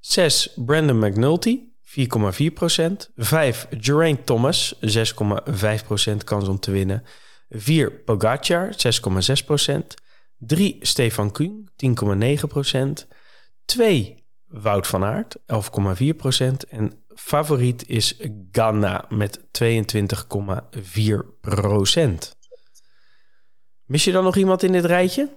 6, 0.00 0.52
Brandon 0.56 0.98
McNulty, 0.98 1.60
4,4%. 1.96 3.10
5, 3.16 3.66
Geraint 3.70 4.26
Thomas, 4.26 4.74
6,5% 4.80 6.24
kans 6.24 6.48
om 6.48 6.58
te 6.58 6.70
winnen. 6.70 7.02
4, 7.48 7.92
Pogacar, 7.92 8.72
6,6%. 8.72 9.94
3, 10.38 10.76
Stefan 10.80 11.32
Kuhn, 11.32 11.68
10,9%. 11.76 13.06
2, 13.64 14.24
Wout 14.46 14.86
van 14.86 15.04
Aert, 15.04 15.36
11,4%. 15.46 16.68
En 16.68 16.92
favoriet 17.14 17.88
is 17.88 18.20
Ganna 18.52 19.04
met 19.08 19.40
22,4%. 19.40 19.44
Mis 23.84 24.04
je 24.04 24.12
dan 24.12 24.24
nog 24.24 24.36
iemand 24.36 24.62
in 24.62 24.72
dit 24.72 24.84
rijtje? 24.84 25.28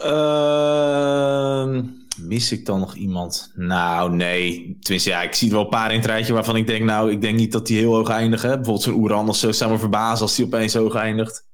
Ehm, 0.00 1.84
mis 2.28 2.52
ik 2.52 2.66
dan 2.66 2.80
nog 2.80 2.94
iemand? 2.94 3.52
Nou, 3.54 4.14
nee. 4.14 4.76
Tenminste, 4.80 5.10
ja, 5.10 5.22
ik 5.22 5.34
zie 5.34 5.50
wel 5.50 5.60
een 5.60 5.68
paar 5.68 5.90
in 5.90 5.96
het 5.96 6.06
rijtje 6.06 6.32
waarvan 6.32 6.56
ik 6.56 6.66
denk, 6.66 6.84
nou, 6.84 7.10
ik 7.10 7.20
denk 7.20 7.36
niet 7.36 7.52
dat 7.52 7.66
die 7.66 7.78
heel 7.78 7.94
hoog 7.94 8.08
eindigen. 8.08 8.48
Bijvoorbeeld 8.48 8.82
zo'n 8.82 8.94
Oeran 8.94 9.28
of 9.28 9.36
zo, 9.36 9.52
zou 9.52 9.70
me 9.70 9.78
verbazen 9.78 10.22
als 10.22 10.36
die 10.36 10.44
opeens 10.44 10.74
hoog 10.74 10.94
eindigt. 10.94 11.46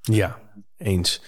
Ja, 0.00 0.38
eens. 0.76 1.22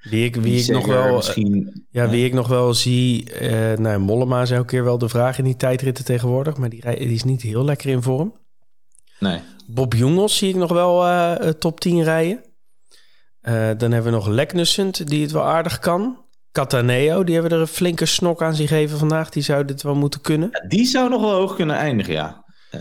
Wie 0.00 0.24
ik, 0.24 0.36
wie 0.36 0.60
ik 0.60 0.68
nog 0.68 0.86
wel... 0.86 1.16
Misschien, 1.16 1.86
Ja, 1.90 2.08
wie 2.08 2.24
ik 2.24 2.32
nog 2.32 2.48
wel 2.48 2.74
zie, 2.74 3.32
eh 3.32 3.78
nou, 3.78 3.98
Mollema 3.98 4.42
is 4.42 4.50
elke 4.50 4.66
keer 4.66 4.84
wel 4.84 4.98
de 4.98 5.08
vraag 5.08 5.38
in 5.38 5.44
die 5.44 5.56
tijdritten 5.56 6.04
tegenwoordig, 6.04 6.56
maar 6.56 6.68
die, 6.68 6.80
die 6.80 7.08
is 7.08 7.24
niet 7.24 7.42
heel 7.42 7.64
lekker 7.64 7.90
in 7.90 8.02
vorm. 8.02 8.36
nee. 9.18 9.40
Bob 9.66 9.94
Jongels 9.94 10.36
zie 10.36 10.48
ik 10.48 10.54
nog 10.54 10.72
wel 10.72 11.04
eh, 11.04 11.48
eh, 11.48 11.54
top 11.54 11.80
10 11.80 12.02
rijden. 12.02 12.42
Dan 13.78 13.92
hebben 13.92 14.04
we 14.04 14.10
nog 14.10 14.26
Leknussend, 14.26 15.08
die 15.08 15.22
het 15.22 15.30
wel 15.30 15.44
aardig 15.44 15.78
kan. 15.78 16.18
Cataneo, 16.62 17.24
die 17.24 17.34
hebben 17.34 17.52
er 17.52 17.60
een 17.60 17.66
flinke 17.66 18.06
snok 18.06 18.42
aan 18.42 18.54
zich 18.54 18.68
gegeven 18.68 18.98
vandaag. 18.98 19.28
Die 19.30 19.42
zou 19.42 19.64
dit 19.64 19.82
wel 19.82 19.94
moeten 19.94 20.20
kunnen. 20.20 20.48
Ja, 20.52 20.68
die 20.68 20.86
zou 20.86 21.08
nog 21.10 21.20
wel 21.20 21.32
hoog 21.32 21.54
kunnen 21.54 21.76
eindigen, 21.76 22.12
ja. 22.12 22.44
Eh, 22.70 22.80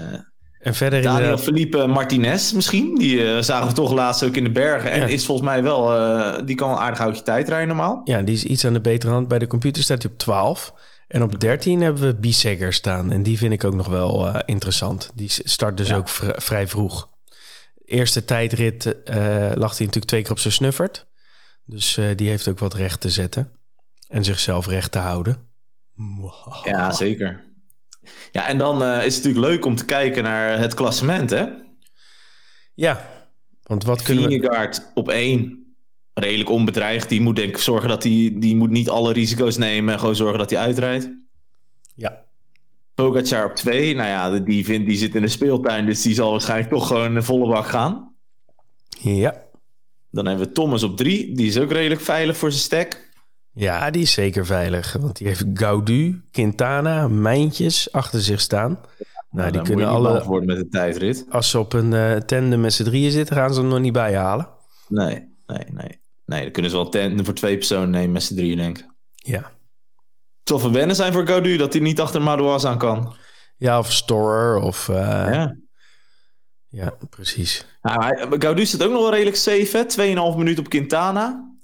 En 0.59 0.75
verder 0.75 1.01
Daniel 1.01 1.19
inderdaad... 1.21 1.43
Felipe 1.45 1.87
Martinez 1.87 2.51
misschien. 2.51 2.95
Die 2.95 3.33
eh, 3.33 3.41
zagen 3.41 3.67
we 3.67 3.73
toch 3.73 3.91
laatst 3.93 4.23
ook 4.23 4.35
in 4.35 4.43
de 4.43 4.51
bergen. 4.51 4.91
En 4.91 4.99
Ja. 4.99 5.05
is 5.05 5.25
volgens 5.25 5.47
mij 5.47 5.63
wel... 5.63 5.95
eh, 5.95 6.45
die 6.45 6.55
kan 6.55 6.69
een 6.69 6.77
aardig 6.77 6.99
houtje 6.99 7.21
tijd 7.23 7.47
rijden 7.49 7.67
normaal. 7.67 8.01
Ja, 8.03 8.21
die 8.21 8.35
is 8.35 8.43
iets 8.43 8.65
aan 8.65 8.73
de 8.73 8.81
betere 8.81 9.11
hand. 9.11 9.27
Bij 9.27 9.39
de 9.39 9.47
computer 9.47 9.83
staat 9.83 10.01
hij 10.03 10.11
op 10.11 10.17
12. 10.17 10.73
En 11.07 11.23
op 11.23 11.39
13 11.39 11.81
hebben 11.81 12.01
we 12.01 12.15
Bissegger 12.15 12.73
staan. 12.73 13.11
En 13.11 13.23
die 13.23 13.37
vind 13.37 13.53
ik 13.53 13.63
ook 13.63 13.75
nog 13.75 13.87
wel 13.87 14.41
interessant. 14.45 15.11
Die 15.15 15.29
start 15.29 15.77
dus 15.77 15.87
Ja. 15.87 15.95
ook 15.95 16.09
vr- 16.09 16.29
vrij 16.41 16.67
vroeg. 16.67 17.09
Eerste 17.85 18.25
tijdrit 18.25 18.85
lag 19.55 19.77
hij 19.77 19.85
natuurlijk 19.85 20.05
twee 20.05 20.21
keer 20.21 20.31
op 20.31 20.39
zijn 20.39 20.53
snuffert. 20.53 21.05
Dus 21.65 21.99
die 22.15 22.29
heeft 22.29 22.47
ook 22.47 22.59
wat 22.59 22.73
recht 22.73 23.01
te 23.01 23.09
zetten. 23.09 23.51
En 24.07 24.23
zichzelf 24.23 24.67
recht 24.67 24.91
te 24.91 24.99
houden. 24.99 25.49
Ja, 26.63 26.91
zeker. 26.91 27.45
Ja, 28.31 28.47
en 28.47 28.57
dan 28.57 28.83
eh, 28.83 29.05
is 29.05 29.15
het 29.15 29.23
natuurlijk 29.23 29.53
leuk 29.53 29.65
om 29.65 29.75
te 29.75 29.85
kijken 29.85 30.23
naar 30.23 30.59
het 30.59 30.73
klassement, 30.73 31.29
hè? 31.29 31.45
Ja, 32.73 33.09
want 33.63 33.83
wat 33.83 34.01
kunnen 34.01 34.23
we... 34.23 34.29
Vingegaard 34.29 34.91
op 34.93 35.09
één. 35.09 35.65
Redelijk 36.13 36.49
onbedreigd. 36.49 37.09
Die 37.09 37.21
moet 37.21 37.35
denk 37.35 37.49
ik 37.49 37.57
zorgen 37.57 37.89
dat 37.89 38.03
hij... 38.03 38.33
Die 38.35 38.55
moet 38.55 38.69
niet 38.69 38.89
alle 38.89 39.13
risico's 39.13 39.57
nemen 39.57 39.93
en 39.93 39.99
gewoon 39.99 40.15
zorgen 40.15 40.37
dat 40.37 40.49
hij 40.49 40.59
uitrijdt. 40.59 41.09
Ja, 41.95 42.25
Pogacar 42.97 43.45
op 43.45 43.55
twee. 43.55 43.95
Nou 43.95 44.07
ja, 44.07 44.39
die, 44.39 44.65
vindt, 44.65 44.87
die 44.87 44.97
zit 44.97 45.15
in 45.15 45.21
de 45.21 45.27
speeltuin. 45.27 45.85
Dus 45.85 46.01
die 46.01 46.13
zal 46.13 46.31
waarschijnlijk 46.31 46.69
toch 46.69 46.87
gewoon 46.87 47.15
een 47.15 47.23
volle 47.23 47.47
bak 47.47 47.65
gaan. 47.65 48.15
ja. 48.99 49.45
Dan 50.11 50.25
hebben 50.25 50.47
we 50.47 50.53
Thomas 50.53 50.83
op 50.83 50.97
drie. 50.97 51.35
Die 51.35 51.47
is 51.47 51.57
ook 51.57 51.71
redelijk 51.71 52.01
veilig 52.01 52.37
voor 52.37 52.51
zijn 52.51 52.63
stek. 52.63 53.06
Ja, 53.57 53.91
die 53.91 54.01
is 54.01 54.11
zeker 54.11 54.45
veilig. 54.45 54.93
Want 54.99 55.17
die 55.17 55.27
heeft 55.27 55.45
Gaudu, 55.53 56.21
Quintana, 56.31 57.07
Mijntjes 57.07 57.91
achter 57.91 58.21
zich 58.21 58.39
staan. 58.41 58.79
Nou, 59.31 59.43
die 59.43 59.51
dan 59.51 59.59
moet 59.59 59.67
kunnen 59.67 59.87
alle... 59.87 60.23
worden 60.23 60.47
met 60.47 60.57
de 60.57 60.67
tijdrit. 60.67 61.25
Als 61.29 61.49
ze 61.49 61.59
op 61.59 61.73
een 61.73 61.93
eh 61.93 62.15
tandem 62.15 62.61
met 62.61 62.73
z'n 62.73 62.83
drieën 62.83 63.11
zitten, 63.11 63.35
gaan 63.35 63.53
ze 63.53 63.59
hem 63.59 63.69
nog 63.69 63.79
niet 63.79 63.93
bijhalen. 63.93 64.47
Nee, 64.87 65.35
nee, 65.45 65.65
nee. 65.71 65.99
Nee, 66.25 66.41
dan 66.43 66.51
kunnen 66.51 66.71
ze 66.71 66.77
wel 66.77 66.89
tenten 66.89 67.25
voor 67.25 67.33
twee 67.33 67.57
personen 67.57 67.89
nemen 67.89 68.11
met 68.11 68.23
z'n 68.23 68.35
drieën, 68.35 68.57
denk 68.57 68.77
ik. 68.77 68.85
Ja. 69.15 69.51
Van 70.43 70.73
wennen 70.73 70.95
zijn 70.95 71.13
voor 71.13 71.27
Gaudu 71.27 71.57
dat 71.57 71.73
hij 71.73 71.81
niet 71.81 72.01
achter 72.01 72.21
Madouas 72.21 72.65
aan 72.65 72.77
kan. 72.77 73.15
Ja, 73.57 73.79
of 73.79 73.91
Storer 73.93 74.59
of... 74.59 74.89
eh, 74.89 74.95
ja. 74.95 75.55
Ja. 76.69 76.93
precies. 77.09 77.65
Nou, 77.81 78.15
Gaudu 78.39 78.65
staat 78.65 78.83
ook 78.83 78.91
nog 78.91 79.01
wel 79.01 79.11
redelijk 79.11 79.35
safe, 79.35 79.77
hè? 79.77 80.31
2,5 80.33 80.37
minuut 80.37 80.59
op 80.59 80.69
Quintana. 80.69 81.55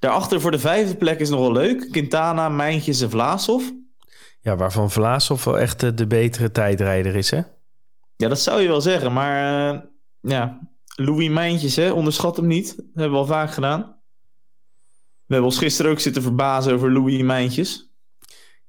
Daarachter 0.00 0.40
voor 0.40 0.50
de 0.50 0.58
vijfde 0.58 0.96
plek 0.96 1.20
is 1.20 1.28
nog 1.28 1.40
wel 1.40 1.52
leuk. 1.52 1.88
Quintana, 1.90 2.48
Mijntjes 2.48 3.00
en 3.00 3.10
Vlaashoff. 3.10 3.72
Ja, 4.40 4.56
waarvan 4.56 4.90
Vlaasov 4.90 5.44
wel 5.44 5.58
echt 5.58 5.80
de, 5.80 5.94
de 5.94 6.06
betere 6.06 6.50
tijdrijder 6.50 7.16
is, 7.16 7.30
hè? 7.30 7.40
Ja, 8.16 8.28
dat 8.28 8.40
zou 8.40 8.60
je 8.60 8.68
wel 8.68 8.80
zeggen. 8.80 9.12
Maar 9.12 9.74
uh, 9.74 9.80
ja, 10.20 10.58
Louis 10.94 11.28
Mijntjes, 11.28 11.76
hè, 11.76 11.90
onderschat 11.90 12.36
hem 12.36 12.46
niet. 12.46 12.76
Dat 12.76 12.86
hebben 12.94 13.12
we 13.12 13.18
al 13.18 13.26
vaak 13.26 13.50
gedaan. 13.50 13.80
We 15.26 15.36
hebben 15.36 15.50
ons 15.50 15.58
gisteren 15.58 15.90
ook 15.90 16.00
zitten 16.00 16.22
verbazen 16.22 16.74
over 16.74 16.92
Louis 16.92 17.22
Mijntjes. 17.22 17.92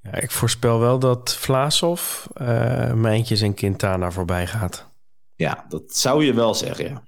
Ja, 0.02 0.14
ik 0.14 0.32
voorspel 0.32 0.80
wel 0.80 1.00
dat 1.00 1.36
Vlaasov, 1.36 2.26
uh, 2.42 2.94
Mijntjes 2.94 3.42
en 3.42 3.54
Quintana 3.54 4.12
voorbij 4.12 4.48
gaat. 4.48 4.92
Ja, 5.36 5.66
dat 5.70 5.96
zou 5.96 6.26
je 6.26 6.34
wel 6.34 6.54
zeggen, 6.54 6.86
ja. 6.86 7.04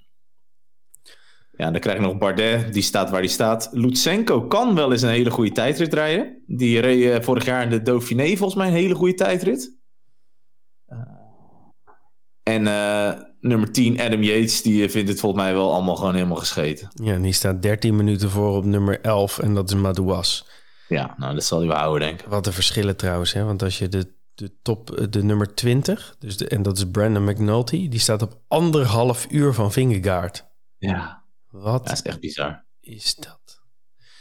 Ja, 1.56 1.72
dan 1.72 1.80
krijg 1.80 1.98
je 1.98 2.04
nog 2.04 2.18
Bardet, 2.18 2.74
die 2.74 2.82
staat 2.82 3.10
waar 3.10 3.22
die 3.22 3.30
staat. 3.30 3.70
Lutsenko 3.72 4.48
kan 4.48 4.76
wel 4.76 4.92
eens 4.92 5.02
een 5.02 5.10
hele 5.10 5.32
goede 5.32 5.52
tijdrit 5.52 5.94
rijden. 5.94 6.44
Die 6.46 6.80
reed 6.80 7.00
uh, 7.04 7.22
vorig 7.22 7.46
jaar 7.46 7.64
in 7.64 7.70
de 7.70 7.82
Dauphiné 7.82 8.26
volgens 8.26 8.56
mij 8.56 8.68
een 8.68 8.74
hele 8.74 8.96
goede 8.96 9.14
tijdrit. 9.14 9.78
Uh, 10.88 11.00
en 12.44 12.62
uh, 12.62 13.12
nummer 13.40 13.72
10, 13.72 14.02
Adam 14.02 14.24
Yates, 14.24 14.62
die 14.62 14.90
vindt 14.90 15.10
het 15.10 15.20
volgens 15.20 15.44
mij 15.44 15.54
wel 15.54 15.74
allemaal 15.74 15.96
gewoon 15.96 16.14
helemaal 16.14 16.38
gescheten. 16.38 16.90
Ja, 17.04 17.14
en 17.14 17.22
die 17.22 17.34
staat 17.34 17.62
13 17.62 17.96
minuten 17.96 18.30
voor 18.30 18.56
op 18.56 18.66
nummer 18.66 19.02
11 19.02 19.40
en 19.40 19.54
dat 19.54 19.70
is 19.70 19.76
Madouas. 19.76 20.48
Ja, 20.88 21.16
nou 21.18 21.34
dat 21.34 21.44
zal 21.44 21.60
hij 21.60 21.68
wel 21.68 21.78
houden, 21.78 22.08
denk 22.08 22.22
ik. 22.22 22.28
Wat 22.28 22.44
de 22.44 22.52
verschillen 22.52 22.98
trouwens, 22.98 23.34
hè? 23.34 23.44
want 23.44 23.64
als 23.64 23.80
je 23.80 23.88
de, 23.88 24.14
de 24.34 24.60
top, 24.62 25.08
de 25.10 25.24
nummer 25.24 25.56
20, 25.56 26.16
dus 26.20 26.38
de, 26.38 26.48
en 26.48 26.62
dat 26.62 26.78
is 26.78 26.90
Brandon 26.92 27.24
McNulty, 27.24 27.90
die 27.90 28.00
staat 28.00 28.22
op 28.22 28.42
anderhalf 28.48 29.28
uur 29.30 29.54
van 29.54 29.72
Vingegaard. 29.72 30.52
Ja, 30.78 31.23
wat 31.54 31.88
dat 31.88 31.94
is 31.94 32.02
echt 32.02 32.20
bizar. 32.20 32.64
Is 32.80 33.16
dat? 33.16 33.62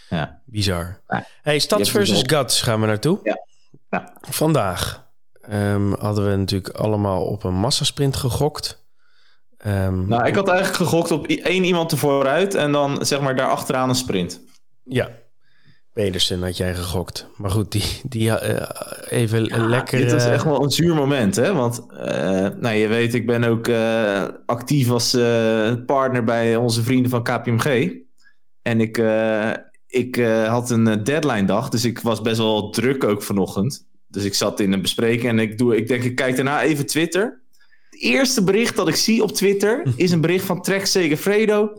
Ja. 0.09 0.43
Bizar. 0.45 1.01
Ja. 1.09 1.27
Hey, 1.43 1.59
Stads 1.59 1.91
versus 1.91 2.23
Guts 2.27 2.63
gaan 2.63 2.81
we 2.81 2.87
naartoe. 2.87 3.21
Ja. 3.23 3.47
ja. 3.91 4.17
Vandaag 4.21 5.11
um, 5.51 5.95
hadden 5.95 6.31
we 6.31 6.37
natuurlijk 6.37 6.75
allemaal 6.75 7.25
op 7.25 7.45
een 7.45 7.55
massasprint 7.55 8.17
gegokt. 8.17 8.85
Um, 9.67 10.09
nou, 10.09 10.27
ik 10.27 10.35
had 10.35 10.49
eigenlijk 10.49 10.77
gegokt 10.77 11.11
op 11.11 11.27
één 11.27 11.65
iemand 11.65 11.93
ervooruit 11.93 12.55
en 12.55 12.73
dan 12.73 13.07
zeg 13.07 13.21
maar 13.21 13.37
daar 13.37 13.51
achteraan 13.51 13.89
een 13.89 13.95
sprint. 13.95 14.41
Ja, 14.83 15.11
Pedersen 15.93 16.43
had 16.43 16.57
jij 16.57 16.75
gegokt. 16.75 17.27
Maar 17.37 17.51
goed, 17.51 17.73
die, 17.73 17.85
die 18.03 18.29
uh, 18.29 18.69
even 19.09 19.45
ja, 19.45 19.67
lekker... 19.67 19.99
Dit 19.99 20.13
was 20.13 20.25
echt 20.25 20.45
wel 20.45 20.63
een 20.63 20.71
zuur 20.71 20.95
moment, 20.95 21.37
hè? 21.37 21.53
Want 21.53 21.87
uh, 21.91 21.99
nou, 22.61 22.75
je 22.75 22.89
weet, 22.89 23.15
ik 23.15 23.27
ben 23.27 23.45
ook 23.45 23.69
uh, 23.69 24.25
actief 24.47 24.91
als 24.91 25.11
partner 25.87 26.25
bij 26.25 26.57
onze 26.57 26.83
vrienden 26.83 27.11
van 27.11 27.23
KPMG. 27.23 27.93
En 28.63 28.81
ik, 28.81 29.03
ik 29.87 30.17
had 30.47 30.71
een 30.71 31.05
deadline 31.05 31.45
dag, 31.45 31.69
dus 31.69 31.85
ik 31.85 31.99
was 31.99 32.21
best 32.21 32.39
wel 32.39 32.71
druk 32.71 33.05
ook 33.05 33.23
vanochtend. 33.23 33.87
Dus 34.09 34.25
ik 34.25 34.35
zat 34.35 34.61
in 34.61 34.73
een 34.73 34.83
bespreking 34.83 35.29
en 35.29 35.39
ik, 35.39 35.59
doe, 35.59 35.77
ik 35.77 35.89
denk, 35.89 36.03
ik 36.03 36.15
kijk 36.15 36.37
daarna 36.37 36.63
even 36.63 36.87
Twitter. 36.87 37.43
Het 37.91 38.01
eerste 38.01 38.45
bericht 38.45 38.77
dat 38.77 38.89
ik 38.89 38.95
zie 38.95 39.23
op 39.23 39.33
Twitter 39.33 39.83
is 39.97 40.11
een 40.11 40.21
bericht 40.21 40.45
van 40.45 40.63
Trek 40.63 40.87
Segafredo. 40.87 41.71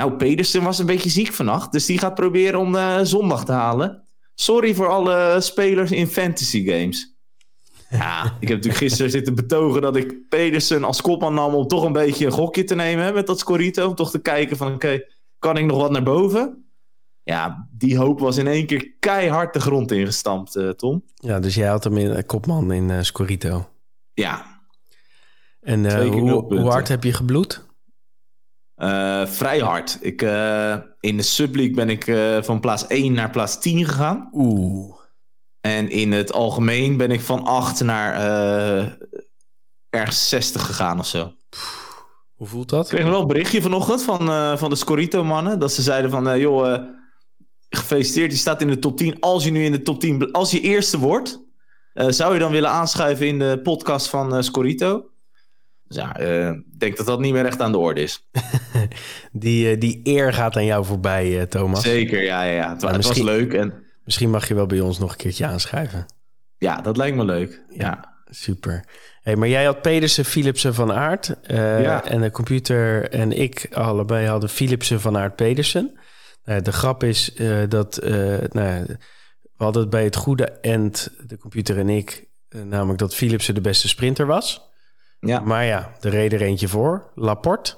Nou, 0.00 0.12
Pedersen 0.12 0.62
was 0.62 0.78
een 0.78 0.86
beetje 0.86 1.10
ziek 1.10 1.32
vannacht, 1.32 1.72
dus 1.72 1.86
die 1.86 1.98
gaat 1.98 2.14
proberen 2.14 2.60
om 2.60 2.74
uh, 2.74 2.98
zondag 3.02 3.44
te 3.44 3.52
halen. 3.52 4.02
Sorry 4.34 4.74
voor 4.74 4.88
alle 4.88 5.36
spelers 5.40 5.90
in 5.90 6.06
fantasy 6.06 6.64
games. 6.64 7.14
Ja, 7.90 8.24
ik 8.24 8.48
heb 8.48 8.56
natuurlijk 8.56 8.76
gisteren 8.76 9.10
zitten 9.10 9.34
betogen 9.34 9.82
dat 9.82 9.96
ik 9.96 10.28
Pedersen 10.28 10.84
als 10.84 11.00
kopman 11.00 11.34
nam 11.34 11.54
om 11.54 11.66
toch 11.66 11.84
een 11.84 11.92
beetje 11.92 12.26
een 12.26 12.32
gokje 12.32 12.64
te 12.64 12.74
nemen 12.74 13.04
hè, 13.04 13.12
met 13.12 13.26
dat 13.26 13.38
Scorito. 13.38 13.88
Om 13.88 13.94
toch 13.94 14.10
te 14.10 14.18
kijken 14.18 14.56
van 14.56 14.74
oké, 14.74 15.02
kan 15.38 15.56
ik 15.56 15.64
nog 15.64 15.78
wat 15.78 15.90
naar 15.90 16.02
boven? 16.02 16.70
Ja, 17.22 17.68
die 17.70 17.96
hoop 17.96 18.20
was 18.20 18.36
in 18.36 18.46
één 18.46 18.66
keer 18.66 18.94
keihard 18.98 19.52
de 19.52 19.60
grond 19.60 19.92
ingestampt, 19.92 20.56
uh, 20.56 20.68
Tom. 20.68 21.04
Ja, 21.14 21.40
dus 21.40 21.54
jij 21.54 21.68
had 21.68 21.84
hem 21.84 21.96
in 21.96 22.10
uh, 22.10 22.18
kopman 22.26 22.72
in 22.72 22.88
uh, 22.88 23.00
Scorito. 23.00 23.68
Ja. 24.12 24.60
En 25.60 26.06
hoe, 26.08 26.30
hoe 26.30 26.70
hard 26.70 26.88
heb 26.88 27.04
je 27.04 27.12
gebloed? 27.12 27.68
Uh, 28.80 29.26
vrij 29.26 29.58
hard. 29.58 29.98
Ik, 30.00 30.22
uh, 30.22 30.76
in 31.00 31.16
de 31.16 31.22
Subleague 31.22 31.74
ben 31.74 31.88
ik 31.88 32.06
uh, 32.06 32.42
van 32.42 32.60
plaats 32.60 32.86
1 32.86 33.12
naar 33.12 33.30
plaats 33.30 33.60
10 33.60 33.84
gegaan. 33.84 34.28
Oeh. 34.32 34.94
En 35.60 35.90
in 35.90 36.12
het 36.12 36.32
algemeen 36.32 36.96
ben 36.96 37.10
ik 37.10 37.20
van 37.20 37.44
8 37.44 37.80
naar 37.80 38.14
ergens 39.90 40.28
60 40.28 40.66
gegaan 40.66 40.98
of 40.98 41.06
zo. 41.06 41.32
Hoe 42.34 42.46
voelt 42.46 42.68
dat? 42.68 42.84
Ik 42.84 42.96
kreeg 42.96 43.10
wel 43.10 43.20
een 43.20 43.26
berichtje 43.26 43.62
vanochtend 43.62 44.02
van, 44.02 44.58
van 44.58 44.70
de 44.70 44.76
Scorito-mannen. 44.76 45.58
Dat 45.58 45.72
ze 45.72 45.82
zeiden 45.82 46.10
van, 46.10 46.38
joh, 46.38 46.78
gefeliciteerd, 47.68 48.32
je 48.32 48.38
staat 48.38 48.60
in 48.60 48.68
de 48.68 48.78
top 48.78 48.96
10. 48.96 49.20
Als 49.20 49.44
je 49.44 49.50
nu 49.50 49.64
in 49.64 49.72
de 49.72 49.82
top 49.82 50.00
10, 50.00 50.32
als 50.32 50.50
je 50.50 50.60
eerste 50.60 50.98
wordt, 50.98 51.40
zou 51.92 52.32
je 52.32 52.38
dan 52.38 52.52
willen 52.52 52.70
aanschuiven 52.70 53.26
in 53.26 53.38
de 53.38 53.60
podcast 53.62 54.08
van 54.08 54.44
Scorito? 54.44 55.09
Dus 55.90 55.98
ja, 55.98 56.16
ik 56.16 56.80
denk 56.80 56.96
dat 56.96 57.06
dat 57.06 57.20
niet 57.20 57.32
meer 57.32 57.46
echt 57.46 57.60
aan 57.60 57.72
de 57.72 57.78
orde 57.78 58.02
is. 58.02 58.28
die, 59.32 59.78
die 59.78 60.00
eer 60.02 60.32
gaat 60.32 60.56
aan 60.56 60.64
jou 60.64 60.84
voorbij, 60.84 61.46
Thomas. 61.46 61.82
Zeker, 61.82 62.22
ja, 62.22 62.42
ja, 62.42 62.52
ja. 62.52 62.72
Het, 62.72 62.82
het 62.82 63.06
was 63.06 63.18
leuk. 63.18 63.52
En... 63.52 63.74
Misschien 64.04 64.30
mag 64.30 64.48
je 64.48 64.54
wel 64.54 64.66
bij 64.66 64.80
ons 64.80 64.98
nog 64.98 65.10
een 65.10 65.16
keertje 65.16 65.46
aanschuiven. 65.46 66.06
Ja, 66.58 66.80
dat 66.80 66.96
lijkt 66.96 67.16
me 67.16 67.24
leuk. 67.24 67.62
Ja, 67.68 67.76
ja. 67.76 68.14
super. 68.24 68.84
Hey, 69.22 69.36
maar 69.36 69.48
jij 69.48 69.64
had 69.64 69.82
Pedersen, 69.82 70.24
Philipsen 70.24 70.74
van 70.74 70.92
Aert. 70.92 71.34
Ja. 71.46 72.04
En 72.04 72.20
de 72.20 72.30
computer 72.30 73.10
en 73.10 73.32
ik 73.40 73.68
allebei 73.72 74.26
hadden 74.26 74.48
Philipsen 74.48 75.00
van 75.00 75.16
Aert 75.16 75.36
Pedersen. 75.36 75.98
De 76.44 76.72
grap 76.72 77.02
is 77.02 77.34
dat 77.68 77.98
nou, 78.52 78.84
we 79.56 79.64
hadden 79.64 79.82
het 79.82 79.90
bij 79.90 80.04
het 80.04 80.16
goede 80.16 80.50
end, 80.50 81.08
de 81.26 81.38
computer 81.38 81.78
en 81.78 81.88
ik, 81.88 82.28
namelijk 82.48 82.98
dat 82.98 83.14
Philipsen 83.14 83.54
de 83.54 83.60
beste 83.60 83.88
sprinter 83.88 84.26
was. 84.26 84.69
Ja. 85.20 85.40
Maar 85.40 85.64
ja, 85.64 85.92
er 86.00 86.10
reed 86.10 86.32
er 86.32 86.42
eentje 86.42 86.68
voor, 86.68 87.10
Laporte. 87.14 87.76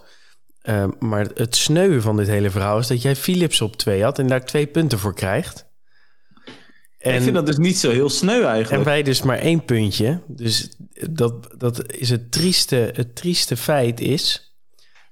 Uh, 0.63 0.85
maar 0.99 1.27
het 1.35 1.57
sneu 1.57 2.01
van 2.01 2.17
dit 2.17 2.27
hele 2.27 2.51
verhaal 2.51 2.79
is 2.79 2.87
dat 2.87 3.03
jij 3.03 3.17
Philips 3.17 3.61
op 3.61 3.77
twee 3.77 4.03
had 4.03 4.19
en 4.19 4.27
daar 4.27 4.45
twee 4.45 4.67
punten 4.67 4.99
voor 4.99 5.15
krijgt. 5.15 5.71
En, 6.99 7.15
ik 7.15 7.23
vind 7.23 7.35
dat 7.35 7.47
dus 7.47 7.57
niet 7.57 7.79
zo 7.79 7.91
heel 7.91 8.11
sneu 8.11 8.43
eigenlijk. 8.43 8.71
En 8.71 8.85
wij 8.85 9.03
dus 9.03 9.23
maar 9.23 9.39
één 9.39 9.65
puntje. 9.65 10.21
Dus 10.27 10.77
dat, 11.11 11.49
dat 11.59 11.93
is 11.93 12.11
het 12.11 12.33
trieste, 12.33 12.91
het 12.95 13.17
trieste 13.17 13.57
feit 13.57 14.01
is 14.01 14.55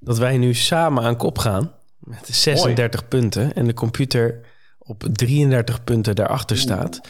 dat 0.01 0.19
wij 0.19 0.38
nu 0.38 0.55
samen 0.55 1.03
aan 1.03 1.16
kop 1.16 1.38
gaan 1.38 1.75
met 1.99 2.29
36 2.31 3.01
Mooi. 3.01 3.09
punten 3.09 3.55
en 3.55 3.66
de 3.66 3.75
computer 3.75 4.40
op 4.79 5.05
33 5.12 5.85
punten 5.85 6.16
daarachter 6.16 6.59
staat. 6.59 7.01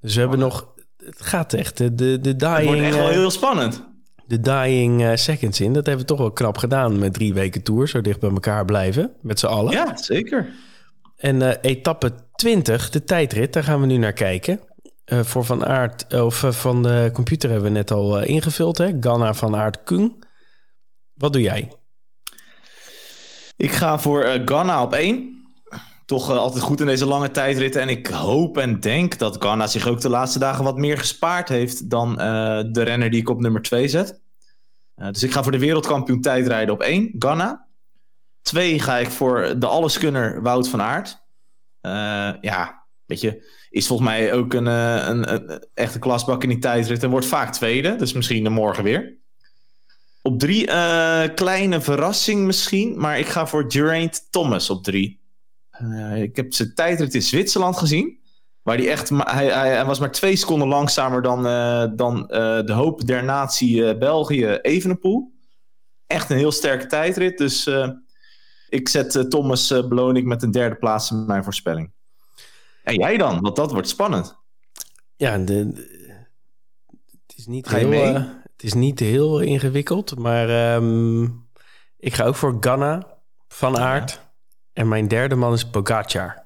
Dus 0.00 0.14
we 0.14 0.20
hebben 0.20 0.38
nog, 0.38 0.68
het 0.96 1.22
gaat 1.22 1.52
echt, 1.52 1.76
de, 1.76 1.94
de, 1.94 2.20
de 2.20 2.36
dying... 2.36 2.56
Het 2.56 2.64
wordt 2.64 2.80
echt 2.80 2.96
wel 2.96 3.08
heel 3.08 3.30
spannend 3.30 3.84
de 4.26 4.40
dying 4.40 5.02
uh, 5.02 5.14
seconds 5.14 5.60
in. 5.60 5.72
Dat 5.72 5.86
hebben 5.86 6.04
we 6.06 6.10
toch 6.10 6.18
wel 6.18 6.32
knap 6.32 6.58
gedaan 6.58 6.98
met 6.98 7.12
drie 7.12 7.34
weken 7.34 7.62
tour. 7.62 7.88
Zo 7.88 8.00
dicht 8.00 8.20
bij 8.20 8.30
elkaar 8.30 8.64
blijven, 8.64 9.12
met 9.20 9.38
z'n 9.38 9.46
allen. 9.46 9.72
Ja, 9.72 9.96
zeker. 9.96 10.54
En 11.16 11.40
uh, 11.40 11.52
etappe 11.60 12.12
20, 12.34 12.90
de 12.90 13.04
tijdrit, 13.04 13.52
daar 13.52 13.64
gaan 13.64 13.80
we 13.80 13.86
nu 13.86 13.96
naar 13.96 14.12
kijken. 14.12 14.60
Uh, 15.12 15.20
voor 15.20 15.44
Van 15.44 15.64
Aert, 15.66 16.14
of 16.14 16.44
van 16.48 16.82
de 16.82 17.10
computer 17.12 17.50
hebben 17.50 17.72
we 17.72 17.76
net 17.76 17.90
al 17.90 18.22
ingevuld, 18.22 18.78
hè? 18.78 18.90
Ganna 19.00 19.34
van 19.34 19.56
Aert 19.56 19.82
Kung. 19.82 20.24
Wat 21.14 21.32
doe 21.32 21.42
jij? 21.42 21.72
Ik 23.56 23.72
ga 23.72 23.98
voor 23.98 24.42
Ganna 24.44 24.82
op 24.82 24.92
één. 24.92 25.35
Toch 26.06 26.30
altijd 26.30 26.62
goed 26.62 26.80
in 26.80 26.86
deze 26.86 27.06
lange 27.06 27.30
tijdritten. 27.30 27.80
En 27.80 27.88
ik 27.88 28.06
hoop 28.06 28.58
en 28.58 28.80
denk 28.80 29.18
dat 29.18 29.42
Ganna 29.42 29.66
zich 29.66 29.88
ook 29.88 30.00
de 30.00 30.08
laatste 30.08 30.38
dagen 30.38 30.64
wat 30.64 30.76
meer 30.76 30.98
gespaard 30.98 31.48
heeft 31.48 31.90
dan 31.90 32.16
de 32.72 32.82
renner 32.82 33.10
die 33.10 33.20
ik 33.20 33.28
op 33.28 33.40
nummer 33.40 33.62
2 33.62 33.88
zet. 33.88 34.20
Uh, 34.96 35.10
dus 35.10 35.22
ik 35.22 35.32
ga 35.32 35.42
voor 35.42 35.52
de 35.52 35.58
wereldkampioen 35.58 36.20
tijdrijden 36.20 36.74
op 36.74 36.80
één, 36.80 37.14
Ganna. 37.18 37.66
Twee 38.42 38.78
ga 38.78 38.96
ik 38.96 39.10
voor 39.10 39.54
de 39.58 39.66
alleskunner 39.66 40.42
Wout 40.42 40.68
van 40.68 40.82
Aert. 40.82 41.24
Ja, 42.40 42.86
weet 43.04 43.20
je, 43.20 43.50
is 43.70 43.86
volgens 43.86 44.08
mij 44.08 44.32
ook 44.32 44.54
een, 44.54 44.66
een, 44.66 45.32
een, 45.32 45.66
echte 45.74 45.98
klasbak 45.98 46.42
in 46.42 46.48
die 46.48 46.58
tijdrit 46.58 47.02
en 47.02 47.10
wordt 47.10 47.26
vaak 47.26 47.52
tweede. 47.52 47.96
Dus 47.96 48.12
misschien 48.12 48.52
morgen 48.52 48.84
weer. 48.84 49.16
Op 50.22 50.38
drie, 50.38 50.64
kleine 51.34 51.80
verrassing 51.80 52.44
misschien, 52.44 52.98
maar 52.98 53.18
ik 53.18 53.26
ga 53.26 53.46
voor 53.46 53.64
Geraint 53.68 54.26
Thomas 54.30 54.70
op 54.70 54.84
drie. 54.84 55.20
Ik 56.14 56.36
heb 56.36 56.54
zijn 56.54 56.74
tijdrit 56.74 57.14
in 57.14 57.22
Zwitserland 57.22 57.76
gezien. 57.76 58.18
Waar 58.62 58.76
die 58.76 58.90
echt, 58.90 59.08
hij, 59.08 59.46
hij, 59.46 59.68
hij, 59.68 59.84
was 59.84 59.98
maar 59.98 60.12
twee 60.12 60.36
seconden 60.36 60.68
langzamer 60.68 61.22
dan, 61.22 61.46
uh, 61.46 61.86
dan 61.96 62.18
uh, 62.18 62.26
de 62.64 62.72
hoop 62.72 63.06
der 63.06 63.24
natie 63.24 63.96
België 63.96 64.46
Evenepoel. 64.46 65.32
Echt 66.06 66.30
een 66.30 66.36
heel 66.36 66.52
sterke 66.52 66.86
tijdrit. 66.86 67.38
Dus 67.38 67.70
ik 68.68 68.88
zet 68.88 69.30
Thomas 69.30 69.68
beloon 69.68 70.16
ik 70.16 70.24
met 70.24 70.42
een 70.42 70.50
derde 70.50 70.76
plaats 70.76 71.10
in 71.10 71.26
mijn 71.26 71.44
voorspelling. 71.44 71.92
En 72.82 72.94
jij 72.94 73.16
dan? 73.16 73.40
Want 73.40 73.56
dat 73.56 73.72
wordt 73.72 73.88
spannend. 73.88 74.36
Ja, 75.16 75.38
de, 75.38 75.54
het, 77.26 77.36
is 77.36 77.46
niet 77.46 77.68
heel, 77.68 78.14
het 78.56 78.62
is 78.62 78.74
niet 78.74 79.00
heel 79.00 79.40
ingewikkeld. 79.40 80.18
Maar 80.18 80.74
um, 80.74 81.46
ik 81.98 82.14
ga 82.14 82.24
ook 82.24 82.34
voor 82.34 82.56
Ganna 82.60 83.18
van. 83.48 83.72
Ja. 83.72 84.04
En 84.76 84.88
mijn 84.88 85.08
derde 85.08 85.34
man 85.34 85.52
is 85.52 85.66
Pogacar. 85.66 86.44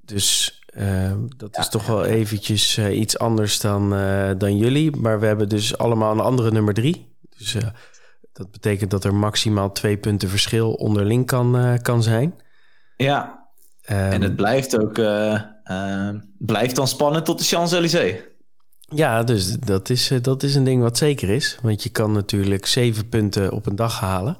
Dus 0.00 0.54
Ehm, 0.74 1.18
dat 1.36 1.58
is 1.58 1.68
toch 1.68 1.86
wel 1.86 2.04
eventjes 2.04 2.76
eh, 2.76 2.98
iets 2.98 3.18
anders 3.18 3.60
dan, 3.60 3.94
eh, 3.94 4.30
dan 4.38 4.56
jullie. 4.56 4.96
Maar 4.96 5.20
we 5.20 5.26
hebben 5.26 5.48
dus 5.48 5.78
allemaal 5.78 6.12
een 6.12 6.20
andere 6.20 6.50
nummer 6.50 6.74
drie. 6.74 7.16
Dus 7.38 7.54
eh, 7.54 7.68
dat 8.32 8.50
betekent 8.50 8.90
dat 8.90 9.04
er 9.04 9.14
maximaal 9.14 9.72
twee 9.72 9.96
punten 9.96 10.28
verschil 10.28 10.72
onderling 10.72 11.26
kan, 11.26 11.78
kan 11.82 12.02
zijn. 12.02 12.34
Ja, 12.96 13.48
en 13.82 14.12
het 14.12 14.22
ehm, 14.22 14.34
blijft 14.34 14.78
ook 14.78 14.94
blijft 16.38 16.76
dan 16.76 16.88
spannend 16.88 17.24
tot 17.24 17.38
de 17.38 17.44
Champs-Élysées. 17.44 18.20
Ja, 18.78 19.22
dus 19.22 19.52
dat 19.52 19.90
is, 19.90 20.12
dat 20.22 20.42
is 20.42 20.54
een 20.54 20.64
ding 20.64 20.82
wat 20.82 20.98
zeker 20.98 21.28
is. 21.28 21.58
Want 21.62 21.82
je 21.82 21.88
kan 21.88 22.12
natuurlijk 22.12 22.66
zeven 22.66 23.08
punten 23.08 23.52
op 23.52 23.66
een 23.66 23.76
dag 23.76 24.00
halen. 24.00 24.36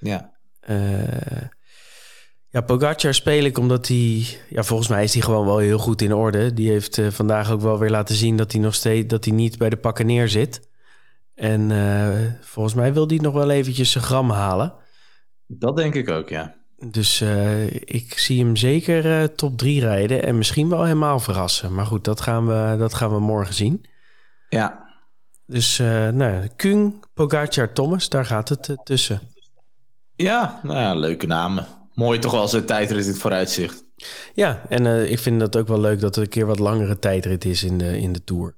Ja. 0.00 0.32
Ja, 2.50 2.60
Pogacar 2.60 3.14
speel 3.14 3.44
ik 3.44 3.58
omdat 3.58 3.88
hij... 3.88 4.26
Ja, 4.48 4.62
volgens 4.62 4.88
mij 4.88 5.04
is 5.04 5.12
hij 5.12 5.22
gewoon 5.22 5.46
wel 5.46 5.58
heel 5.58 5.78
goed 5.78 6.02
in 6.02 6.14
orde. 6.14 6.52
Die 6.52 6.70
heeft 6.70 6.96
uh, 6.96 7.10
vandaag 7.10 7.50
ook 7.50 7.60
wel 7.60 7.78
weer 7.78 7.90
laten 7.90 8.14
zien 8.14 8.36
dat 8.36 8.52
hij 8.52 8.60
nog 8.60 8.74
steeds... 8.74 9.08
dat 9.08 9.24
hij 9.24 9.34
niet 9.34 9.58
bij 9.58 9.70
de 9.70 9.76
pakken 9.76 10.06
neer 10.06 10.28
zit. 10.28 10.68
En 11.34 11.70
uh, 11.70 12.08
volgens 12.40 12.74
mij 12.74 12.92
wil 12.92 13.08
hij 13.08 13.16
nog 13.16 13.34
wel 13.34 13.50
eventjes 13.50 13.90
zijn 13.90 14.04
gram 14.04 14.30
halen. 14.30 14.74
Dat 15.46 15.76
denk 15.76 15.94
ik 15.94 16.08
ook, 16.08 16.28
ja. 16.28 16.54
Dus 16.76 17.20
uh, 17.20 17.66
ik 17.72 18.18
zie 18.18 18.44
hem 18.44 18.56
zeker 18.56 19.34
top 19.34 19.58
3 19.58 19.80
rijden 19.80 20.22
en 20.22 20.38
misschien 20.38 20.68
wel 20.68 20.82
helemaal 20.82 21.20
verrassen. 21.20 21.74
Maar 21.74 21.86
goed, 21.86 22.04
dat 22.04 22.20
gaan 22.20 22.46
we, 22.46 22.76
dat 22.78 22.94
gaan 22.94 23.10
we 23.10 23.20
morgen 23.20 23.54
zien. 23.54 23.86
Ja. 24.48 24.86
Dus 25.46 25.78
nou, 26.12 26.48
Kung, 26.56 27.04
Pogacar, 27.14 27.72
Thomas, 27.72 28.08
daar 28.08 28.24
gaat 28.24 28.48
het 28.48 28.76
tussen. 28.84 29.20
Ja, 30.14 30.60
nou 30.62 30.78
ja, 30.78 30.94
leuke 30.94 31.26
namen 31.26 31.66
mooi 31.98 32.18
toch 32.18 32.32
wel 32.32 32.48
zo'n 32.48 32.64
tijdrit 32.64 33.04
in 33.04 33.10
het 33.10 33.20
vooruitzicht. 33.20 33.84
Ja, 34.34 34.62
en 34.68 34.84
uh, 34.84 35.10
ik 35.10 35.18
vind 35.18 35.40
dat 35.40 35.56
ook 35.56 35.68
wel 35.68 35.80
leuk 35.80 36.00
dat 36.00 36.16
er 36.16 36.22
een 36.22 36.28
keer 36.28 36.46
wat 36.46 36.58
langere 36.58 36.98
tijdrit 36.98 37.44
is 37.44 37.62
in 37.62 37.78
de, 37.78 37.98
in 37.98 38.12
de 38.12 38.24
Tour. 38.24 38.56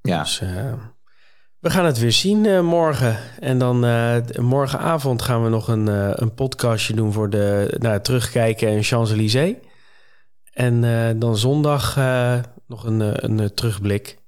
Ja. 0.00 0.22
Dus, 0.22 0.40
uh, 0.40 0.72
we 1.58 1.70
gaan 1.70 1.84
het 1.84 1.98
weer 1.98 2.12
zien 2.12 2.44
uh, 2.44 2.60
morgen. 2.60 3.16
En 3.40 3.58
dan 3.58 3.78
morgenavond 4.40 5.22
gaan 5.22 5.42
we 5.42 5.48
nog 5.48 5.68
een, 5.68 5.86
een 6.22 6.34
podcastje 6.34 6.94
doen 6.94 7.12
voor 7.12 7.30
de 7.30 7.74
nou, 7.78 8.00
terugkijken 8.00 8.68
en 8.68 8.82
Champs-Élysées. 8.82 9.54
En 10.52 10.80
dan 11.18 11.36
zondag 11.36 11.96
nog 12.66 12.84
een, 12.84 13.24
een 13.24 13.54
terugblik 13.54 14.18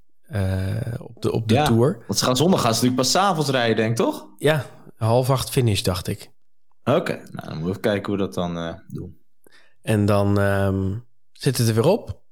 op 0.98 1.22
de, 1.22 1.32
op 1.32 1.48
de 1.48 1.54
ja, 1.54 1.64
Tour. 1.64 2.04
Want 2.06 2.18
ze 2.18 2.24
gaan 2.24 2.36
zondag 2.36 2.60
gaan 2.60 2.74
ze 2.74 2.84
natuurlijk 2.84 3.12
pas 3.12 3.22
avonds 3.22 3.50
rijden, 3.50 3.76
denk 3.76 3.90
ik, 3.90 3.96
toch? 3.96 4.26
Ja, 4.38 4.66
half 4.96 5.30
acht 5.30 5.50
finish, 5.50 5.82
dacht 5.82 6.08
ik. 6.08 6.30
Oké, 6.96 7.12
nou, 7.12 7.28
dan 7.32 7.44
moeten 7.44 7.62
we 7.62 7.68
even 7.68 7.80
kijken 7.80 8.06
hoe 8.06 8.16
we 8.16 8.22
dat 8.22 8.34
dan 8.34 8.56
uh, 8.56 8.74
doen. 8.88 9.18
En 9.82 10.06
dan 10.06 10.38
um, 10.38 11.04
zit 11.32 11.58
het 11.58 11.68
er 11.68 11.74
weer 11.74 11.86
op. 11.86 12.22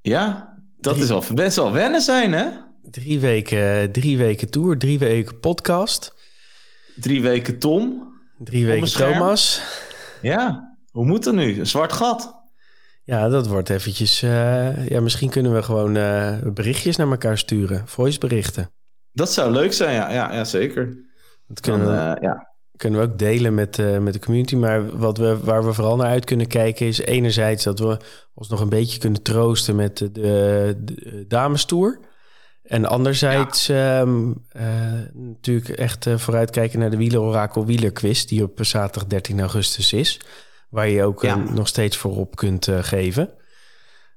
Ja, 0.00 0.56
dat 0.76 0.96
is 0.96 1.10
al 1.10 1.24
best 1.34 1.56
wel 1.56 1.72
wennen 1.72 2.00
zijn, 2.00 2.32
hè? 2.32 2.48
Drie 2.82 3.20
weken, 3.20 3.92
drie 3.92 4.18
weken 4.18 4.50
tour, 4.50 4.78
drie 4.78 4.98
weken 4.98 5.40
podcast. 5.40 6.14
Drie 6.96 7.22
weken 7.22 7.58
Tom. 7.58 8.14
Drie 8.38 8.66
weken 8.66 8.92
Thomas. 8.92 9.62
Ja, 10.22 10.76
hoe 10.90 11.06
moet 11.06 11.24
dat 11.24 11.34
nu? 11.34 11.58
Een 11.58 11.66
zwart 11.66 11.92
gat. 11.92 12.34
Ja, 13.04 13.28
dat 13.28 13.46
wordt 13.46 13.70
eventjes... 13.70 14.22
Uh, 14.22 14.88
ja, 14.88 15.00
misschien 15.00 15.30
kunnen 15.30 15.54
we 15.54 15.62
gewoon 15.62 15.96
uh, 15.96 16.38
berichtjes 16.42 16.96
naar 16.96 17.10
elkaar 17.10 17.38
sturen. 17.38 17.88
Voiceberichten. 17.88 18.70
Dat 19.12 19.32
zou 19.32 19.52
leuk 19.52 19.72
zijn, 19.72 19.94
ja. 19.94 20.10
Ja, 20.10 20.32
ja 20.32 20.44
zeker. 20.44 20.96
Dat 21.46 21.60
kunnen 21.60 21.86
Dan, 21.86 22.14
we... 22.14 22.20
ja 22.20 22.55
kunnen 22.76 23.00
we 23.00 23.06
ook 23.06 23.18
delen 23.18 23.54
met, 23.54 23.78
uh, 23.78 23.98
met 23.98 24.12
de 24.12 24.18
community. 24.18 24.56
Maar 24.56 24.98
wat 24.98 25.18
we, 25.18 25.38
waar 25.38 25.64
we 25.64 25.72
vooral 25.72 25.96
naar 25.96 26.06
uit 26.06 26.24
kunnen 26.24 26.46
kijken 26.46 26.86
is 26.86 26.98
enerzijds 26.98 27.64
dat 27.64 27.78
we 27.78 27.96
ons 28.34 28.48
nog 28.48 28.60
een 28.60 28.68
beetje 28.68 28.98
kunnen 28.98 29.22
troosten 29.22 29.76
met 29.76 29.96
de, 29.98 30.12
de, 30.12 30.76
de 30.84 31.24
damestoer. 31.28 32.00
En 32.62 32.84
anderzijds 32.84 33.66
ja. 33.66 34.00
um, 34.00 34.44
uh, 34.56 34.62
natuurlijk 35.12 35.68
echt 35.68 36.06
uh, 36.06 36.18
vooruitkijken 36.18 36.78
naar 36.78 36.90
de 36.90 36.96
wielerorakel 36.96 37.66
wielerquiz... 37.66 38.24
die 38.24 38.42
op 38.42 38.58
zaterdag 38.64 39.08
13 39.08 39.40
augustus 39.40 39.92
is. 39.92 40.20
Waar 40.68 40.88
je 40.88 41.04
ook 41.04 41.22
ja. 41.22 41.34
nog 41.34 41.68
steeds 41.68 41.96
voorop 41.96 42.36
kunt 42.36 42.68
geven. 42.80 43.30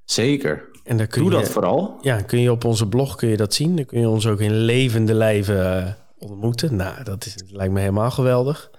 Zeker. 0.05 0.69
En 0.83 0.97
daar 0.97 1.07
kun 1.07 1.21
Doe 1.21 1.31
je, 1.31 1.37
dat 1.37 1.49
vooral. 1.49 1.97
Ja, 2.01 2.21
kun 2.21 2.39
je 2.39 2.51
op 2.51 2.63
onze 2.63 2.87
blog 2.87 3.15
kun 3.15 3.29
je 3.29 3.37
dat 3.37 3.53
zien. 3.53 3.75
Dan 3.75 3.85
kun 3.85 3.99
je 3.99 4.09
ons 4.09 4.27
ook 4.27 4.39
in 4.39 4.53
levende 4.53 5.13
lijven 5.13 5.97
ontmoeten. 6.19 6.75
Nou, 6.75 7.03
dat, 7.03 7.25
is, 7.25 7.35
lijkt 7.47 7.73
me 7.73 7.79
helemaal 7.79 8.11
geweldig. 8.11 8.71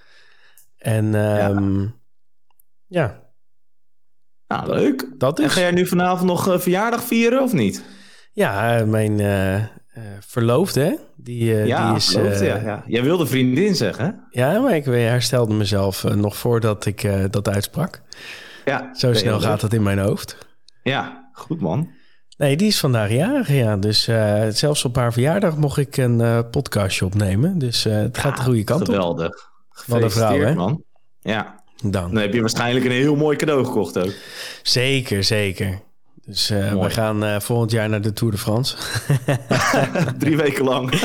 En 0.77 1.05
um, 1.05 1.95
ja. 2.87 3.03
ja. 3.11 3.29
Nou, 4.47 4.75
leuk. 4.75 5.07
Dat 5.19 5.39
is... 5.39 5.45
En 5.45 5.51
ga 5.51 5.61
jij 5.61 5.71
nu 5.71 5.87
vanavond 5.87 6.29
nog 6.29 6.49
uh, 6.49 6.59
verjaardag 6.59 7.03
vieren 7.03 7.43
of 7.43 7.53
niet? 7.53 7.85
Ja, 8.33 8.85
mijn 8.85 9.19
uh, 9.19 9.63
verloofde, 10.21 10.99
die, 11.17 11.55
ja, 11.55 11.89
die 11.89 11.97
is... 11.97 12.09
Verloofde, 12.09 12.45
ja, 12.45 12.57
ja. 12.57 12.85
Jij 12.87 13.03
wilde 13.03 13.27
vriendin 13.27 13.75
zeggen, 13.75 14.05
hè? 14.05 14.41
Ja, 14.41 14.61
maar 14.61 14.77
ik 14.77 14.85
herstelde 14.85 15.55
mezelf 15.55 16.03
nog 16.15 16.37
voordat 16.37 16.87
ik 16.87 17.09
dat 17.33 17.49
uitsprak. 17.49 18.03
Ja. 18.65 18.95
Zo 18.95 19.13
snel 19.13 19.41
gaat 19.41 19.63
het 19.63 19.75
in 19.75 19.83
mijn 19.83 19.99
hoofd. 19.99 20.37
Ja, 20.83 21.31
goed 21.33 21.61
man. 21.61 21.91
Nee, 22.41 22.57
die 22.57 22.67
is 22.67 22.81
vandaag 22.81 23.11
jarig, 23.11 23.49
ja. 23.49 23.77
Dus 23.77 24.09
uh, 24.09 24.47
zelfs 24.49 24.85
op 24.85 24.97
haar 24.97 25.13
verjaardag 25.13 25.57
mocht 25.57 25.77
ik 25.79 25.97
een 25.97 26.21
uh, 26.21 26.41
podcastje 26.51 27.05
opnemen. 27.05 27.59
Dus 27.59 27.87
uh, 27.87 27.93
het 27.93 28.17
ja, 28.17 28.23
gaat 28.23 28.37
de 28.37 28.43
goede 28.43 28.65
kant 28.65 28.85
geweldig. 28.85 29.27
op. 29.27 29.51
Geweldig. 29.69 30.15
Wat 30.15 30.25
een 30.25 30.29
vrouw, 30.29 30.47
hè? 30.47 30.55
man. 30.55 30.85
Ja. 31.21 31.63
Dan. 31.83 31.91
Dan 31.91 32.17
heb 32.17 32.33
je 32.33 32.41
waarschijnlijk 32.41 32.85
een 32.85 32.91
heel 32.91 33.17
mooi 33.17 33.37
cadeau 33.37 33.65
gekocht 33.65 33.99
ook. 33.99 34.13
Zeker, 34.63 35.25
zeker. 35.25 35.81
Dus 36.25 36.49
we 36.49 36.91
gaan 36.91 37.43
volgend 37.43 37.71
jaar 37.71 37.89
naar 37.89 38.01
de 38.01 38.13
Tour 38.13 38.33
de 38.33 38.39
France. 38.39 38.77
Drie 40.19 40.37
weken 40.37 40.65
lang. 40.65 40.91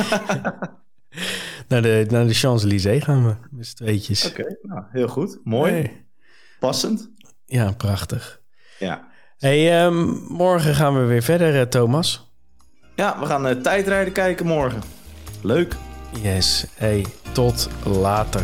naar 1.70 1.82
de, 1.82 2.06
naar 2.10 2.28
de 2.28 2.34
Champs-Élysées 2.34 3.04
gaan 3.04 3.26
we, 3.26 3.36
met 3.52 3.68
z'n 3.68 3.76
tweetjes. 3.76 4.28
Oké, 4.28 4.42
okay, 4.42 4.58
nou, 4.62 4.84
heel 4.92 5.08
goed. 5.08 5.40
Mooi. 5.44 5.72
Hey. 5.72 6.06
Passend. 6.60 7.12
Ja, 7.46 7.72
prachtig. 7.72 8.42
Ja. 8.80 9.14
Hey, 9.40 9.86
um, 9.86 10.26
morgen 10.28 10.76
gaan 10.76 10.94
we 11.00 11.06
weer 11.06 11.22
verder, 11.24 11.56
uh, 11.56 11.62
Thomas. 11.62 12.32
Ja, 12.96 13.20
we 13.20 13.26
gaan 13.26 13.48
uh, 13.48 13.52
tijdrijden 13.62 14.14
kijken 14.14 14.46
morgen. 14.46 14.82
Leuk. 15.42 15.76
Yes. 16.22 16.66
Hey, 16.76 17.06
tot 17.32 17.70
later. 17.84 18.44